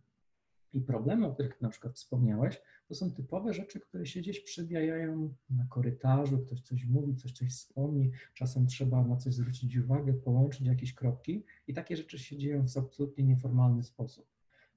[0.72, 5.34] I problemy, o których na przykład wspomniałeś, to są typowe rzeczy, które się gdzieś przewijają
[5.50, 10.66] na korytarzu, ktoś coś mówi, coś coś wspomni, czasem trzeba na coś zwrócić uwagę, połączyć
[10.66, 14.26] jakieś kropki i takie rzeczy się dzieją w absolutnie nieformalny sposób.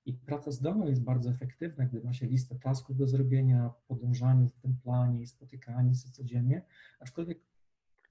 [0.06, 4.50] I praca z domu jest bardzo efektywna, gdy ma się listę tasków do zrobienia, podążanie
[4.50, 6.62] w tym planie i spotykanie się codziennie,
[7.00, 7.40] aczkolwiek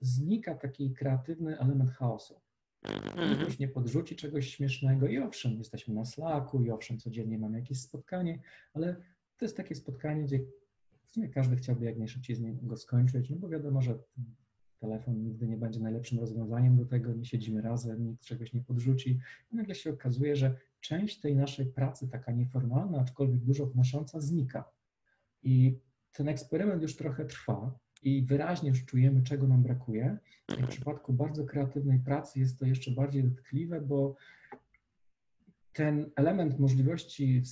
[0.00, 2.40] znika taki kreatywny element chaosu.
[2.82, 3.40] Mhm.
[3.40, 7.80] Ktoś nie podrzuci czegoś śmiesznego i owszem, jesteśmy na Slacku i owszem, codziennie mamy jakieś
[7.80, 8.42] spotkanie,
[8.74, 8.96] ale
[9.36, 10.38] to jest takie spotkanie, gdzie
[11.06, 13.98] w sumie każdy chciałby jak najszybciej z niego skończyć, no bo wiadomo, że
[14.82, 19.18] telefon nigdy nie będzie najlepszym rozwiązaniem do tego, nie siedzimy razem, nikt czegoś nie podrzuci.
[19.52, 24.64] I nagle się okazuje, że część tej naszej pracy, taka nieformalna, aczkolwiek dużo wnosząca, znika.
[25.42, 25.78] I
[26.12, 30.18] ten eksperyment już trochę trwa i wyraźnie już czujemy, czego nam brakuje.
[30.58, 34.16] I w przypadku bardzo kreatywnej pracy jest to jeszcze bardziej dotkliwe, bo
[35.72, 37.42] ten element możliwości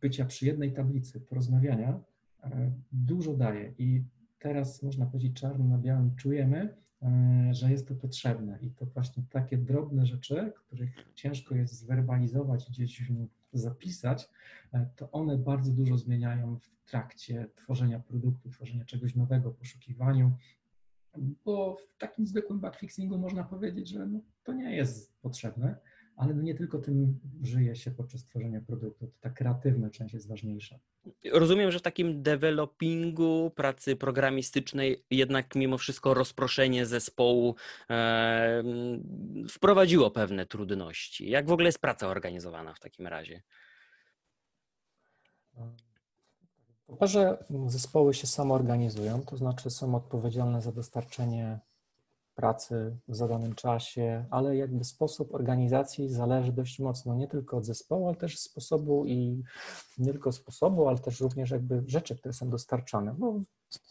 [0.00, 2.00] bycia przy jednej tablicy, porozmawiania,
[2.42, 3.74] e, dużo daje.
[3.78, 4.02] I
[4.38, 8.58] teraz można powiedzieć czarno na białym czujemy, e, że jest to potrzebne.
[8.62, 13.12] I to właśnie takie drobne rzeczy, których ciężko jest zwerbalizować, gdzieś
[13.52, 14.28] zapisać,
[14.72, 20.32] e, to one bardzo dużo zmieniają w trakcie tworzenia produktu, tworzenia czegoś nowego, poszukiwaniu,
[21.44, 25.76] bo w takim zwykłym backfixingu można powiedzieć, że no, to nie jest potrzebne,
[26.18, 30.28] ale no nie tylko tym żyje się podczas tworzenia produktu, to ta kreatywna część jest
[30.28, 30.78] ważniejsza.
[31.32, 37.54] Rozumiem, że w takim developingu, pracy programistycznej jednak mimo wszystko rozproszenie zespołu
[37.90, 38.62] e,
[39.48, 41.30] wprowadziło pewne trudności.
[41.30, 43.42] Jak w ogóle jest praca organizowana w takim razie?
[46.86, 51.58] Po parze zespoły się samoorganizują, to znaczy są odpowiedzialne za dostarczenie
[52.38, 58.06] pracy w zadanym czasie, ale jakby sposób organizacji zależy dość mocno nie tylko od zespołu,
[58.08, 59.42] ale też sposobu i
[59.98, 63.14] nie tylko sposobu, ale też również jakby rzeczy, które są dostarczane.
[63.18, 63.40] Bo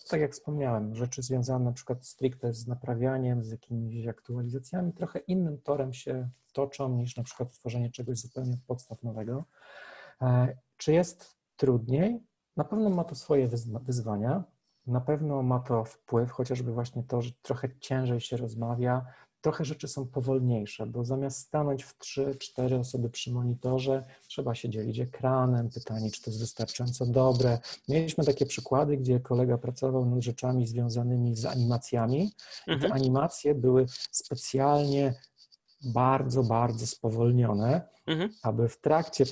[0.09, 5.57] tak jak wspomniałem, rzeczy związane na przykład stricte z naprawianiem, z jakimiś aktualizacjami, trochę innym
[5.61, 9.43] torem się toczą niż na przykład tworzenie czegoś zupełnie podstaw nowego.
[10.21, 12.19] E, czy jest trudniej?
[12.57, 13.49] Na pewno ma to swoje
[13.81, 14.43] wyzwania.
[14.87, 19.05] Na pewno ma to wpływ, chociażby właśnie to, że trochę ciężej się rozmawia,
[19.41, 24.99] trochę rzeczy są powolniejsze, bo zamiast stanąć w 3-4 osoby przy monitorze, trzeba się dzielić
[24.99, 27.59] ekranem, pytanie, czy to jest wystarczająco dobre.
[27.87, 32.31] Mieliśmy takie przykłady, gdzie kolega pracował nad rzeczami związanymi z animacjami i
[32.65, 32.91] te mhm.
[32.91, 35.13] animacje były specjalnie
[35.83, 38.29] bardzo, bardzo spowolnione, mhm.
[38.43, 39.25] aby w trakcie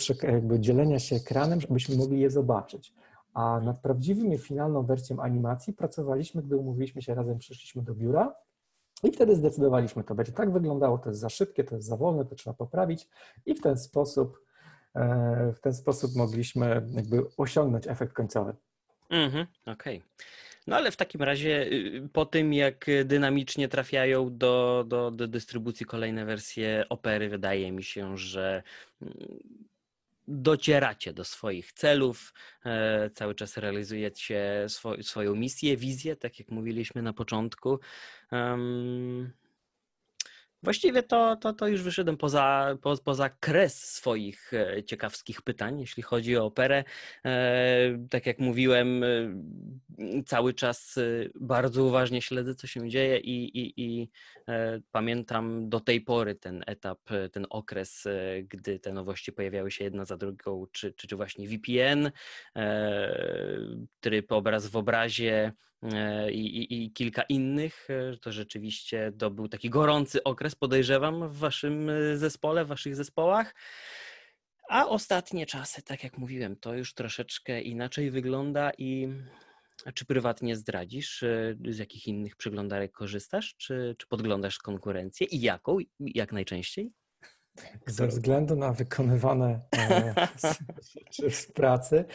[0.59, 2.93] dzielenia się ekranem, żebyśmy mogli je zobaczyć.
[3.35, 8.35] A nad prawdziwym i finalną wersją animacji pracowaliśmy, gdy umówiliśmy się razem, przyszliśmy do biura
[9.03, 12.25] i wtedy zdecydowaliśmy, to będzie tak wyglądało, to jest za szybkie, to jest za wolne,
[12.25, 13.07] to trzeba poprawić
[13.45, 14.45] i w ten sposób,
[14.95, 18.53] e, w ten sposób mogliśmy jakby osiągnąć efekt końcowy.
[19.09, 20.01] Mhm, okej.
[20.67, 25.85] No ale w takim razie y, po tym, jak dynamicznie trafiają do, do, do dystrybucji
[25.85, 28.63] kolejne wersje opery, wydaje mi się, że
[29.01, 29.13] mm,
[30.27, 32.33] docieracie do swoich celów,
[32.65, 37.79] e, cały czas realizujecie swo, swoją misję, wizję, tak jak mówiliśmy na początku.
[40.63, 46.03] Właściwie to, to, to już wyszedłem poza, po, poza kres swoich e, ciekawskich pytań, jeśli
[46.03, 46.83] chodzi o operę.
[47.25, 49.07] E, tak jak mówiłem, e,
[50.25, 50.99] cały czas
[51.35, 54.09] bardzo uważnie śledzę, co się dzieje i, i, i
[54.91, 56.99] pamiętam do tej pory ten etap,
[57.31, 58.03] ten okres,
[58.47, 62.11] gdy te nowości pojawiały się jedna za drugą, czy, czy, czy właśnie VPN,
[63.99, 65.53] tryb obraz w obrazie,
[66.31, 67.87] i, i, i, kilka innych.
[67.89, 72.95] E, to rzeczywiście to był taki gorący okres, podejrzewam, w waszym e, zespole, w waszych
[72.95, 73.55] zespołach.
[74.69, 79.07] A ostatnie czasy, tak jak mówiłem, to już troszeczkę inaczej wygląda i
[79.93, 81.23] czy prywatnie zdradzisz,
[81.69, 86.91] z jakich innych przeglądarek korzystasz, czy, czy podglądasz konkurencję i jaką, jak najczęściej?
[87.87, 89.59] Ze względu na wykonywane
[90.95, 92.05] rzeczy w pracy,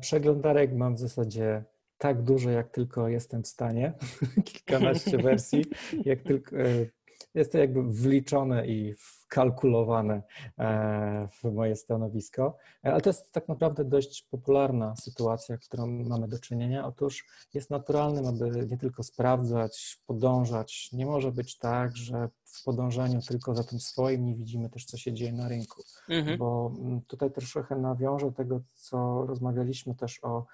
[0.00, 1.64] przeglądarek mam w zasadzie
[2.00, 3.92] tak dużo, jak tylko jestem w stanie,
[4.44, 5.64] kilkanaście wersji,
[6.04, 6.86] jak tylko e,
[7.34, 10.22] jest to jakby wliczone i wkalkulowane
[10.58, 16.28] e, w moje stanowisko, e, ale to jest tak naprawdę dość popularna sytuacja, którą mamy
[16.28, 16.86] do czynienia.
[16.86, 17.24] Otóż
[17.54, 20.88] jest naturalnym, aby nie tylko sprawdzać, podążać.
[20.92, 24.96] Nie może być tak, że w podążaniu tylko za tym swoim nie widzimy też, co
[24.96, 26.38] się dzieje na rynku, mhm.
[26.38, 30.46] bo mm, tutaj też trochę nawiążę tego, co rozmawialiśmy też o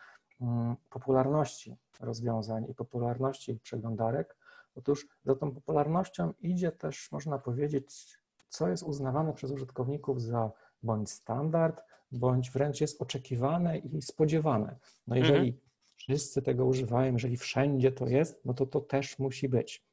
[0.91, 4.37] popularności rozwiązań i popularności przeglądarek.
[4.75, 8.19] Otóż za tą popularnością idzie też, można powiedzieć,
[8.49, 10.51] co jest uznawane przez użytkowników za
[10.83, 11.83] bądź standard,
[12.13, 14.77] bądź wręcz jest oczekiwane i spodziewane.
[15.07, 15.61] No jeżeli mhm.
[15.97, 19.86] wszyscy tego używają, jeżeli wszędzie to jest, no to to też musi być.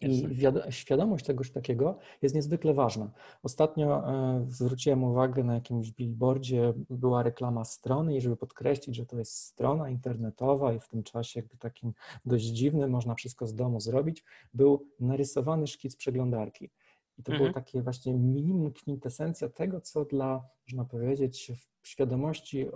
[0.00, 0.28] I
[0.70, 3.10] świadomość czegoś takiego jest niezwykle ważna.
[3.42, 9.18] Ostatnio e, zwróciłem uwagę na jakimś billboardzie, była reklama strony i żeby podkreślić, że to
[9.18, 11.92] jest strona internetowa i w tym czasie jakby takim
[12.24, 14.24] dość dziwnym, można wszystko z domu zrobić,
[14.54, 16.70] był narysowany szkic przeglądarki.
[17.18, 17.38] I to mhm.
[17.38, 22.66] było takie właśnie minimum kwintesencja tego, co dla, można powiedzieć, w świadomości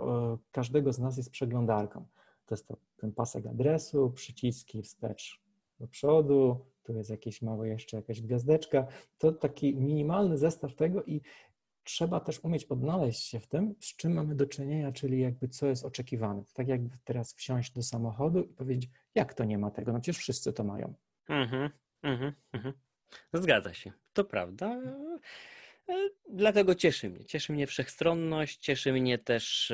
[0.51, 2.05] każdego z nas jest przeglądarką.
[2.45, 5.41] To jest to, ten pasek adresu, przyciski wstecz
[5.79, 8.87] do przodu, tu jest jakieś małe jeszcze jakaś gwiazdeczka.
[9.17, 11.21] To taki minimalny zestaw tego i
[11.83, 15.67] trzeba też umieć odnaleźć się w tym, z czym mamy do czynienia, czyli jakby co
[15.67, 16.43] jest oczekiwane.
[16.53, 19.93] Tak jakby teraz wsiąść do samochodu i powiedzieć, jak to nie ma tego?
[19.93, 20.93] No przecież wszyscy to mają.
[21.29, 21.69] Mhm,
[22.03, 22.73] mhm, mhm.
[23.33, 23.91] Zgadza się.
[24.13, 24.81] To prawda.
[25.89, 27.25] E, dlatego cieszy mnie.
[27.25, 29.73] Cieszy mnie wszechstronność, cieszy mnie też,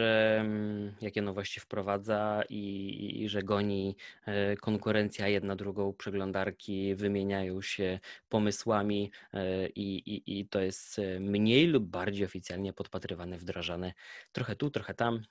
[1.02, 3.96] jakie nowości wprowadza i, i że goni
[4.26, 8.00] e, konkurencja jedna drugą, przeglądarki wymieniają się
[8.30, 13.94] pomysłami e, i, i, i to jest mniej lub bardziej oficjalnie podpatrywane, wdrażane.
[14.32, 15.22] Trochę tu, trochę tam.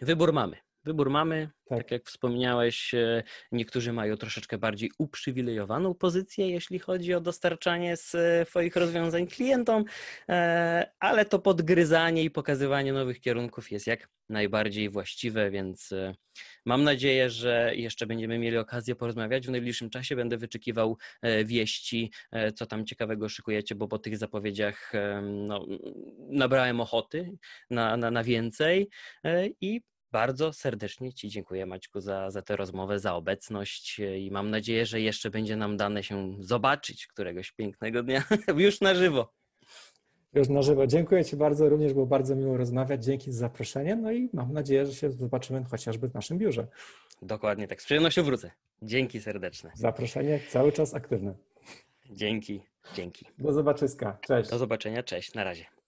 [0.00, 0.69] Wybór mamy.
[0.84, 1.78] Wybór mamy, tak.
[1.78, 1.90] tak.
[1.90, 3.22] jak wspomniałeś, e,
[3.52, 7.96] niektórzy mają troszeczkę bardziej uprzywilejowaną pozycję, jeśli chodzi o dostarczanie
[8.44, 9.84] swoich rozwiązań klientom,
[10.28, 16.14] e, ale to podgryzanie i pokazywanie nowych kierunków jest jak najbardziej właściwe, więc e,
[16.66, 19.46] mam nadzieję, że jeszcze będziemy mieli okazję porozmawiać.
[19.46, 20.96] W najbliższym czasie będę wyczekiwał
[21.44, 22.12] wieści,
[22.54, 25.66] co tam ciekawego szykujecie, bo po tych zapowiedziach no,
[26.28, 27.32] nabrałem ochoty
[27.70, 28.88] na, na, na więcej
[29.60, 29.80] i
[30.12, 34.86] bardzo serdecznie Ci dziękuję, Maćku, za, za tę rozmowę, za obecność e, i mam nadzieję,
[34.86, 38.22] że jeszcze będzie nam dane się zobaczyć któregoś pięknego dnia
[38.56, 39.32] już na żywo.
[40.34, 40.86] Już na żywo.
[40.86, 43.04] Dziękuję Ci bardzo, również było bardzo miło rozmawiać.
[43.04, 46.66] Dzięki za zaproszenie, no i mam nadzieję, że się zobaczymy chociażby w naszym biurze.
[47.22, 48.50] Dokładnie tak, z przyjemnością wrócę.
[48.82, 49.70] Dzięki serdeczne.
[49.74, 51.34] Zaproszenie cały czas aktywne.
[52.10, 52.60] Dzięki,
[52.94, 53.26] dzięki.
[53.38, 54.50] Do zobaczyska, cześć.
[54.50, 55.79] Do zobaczenia, cześć, na razie.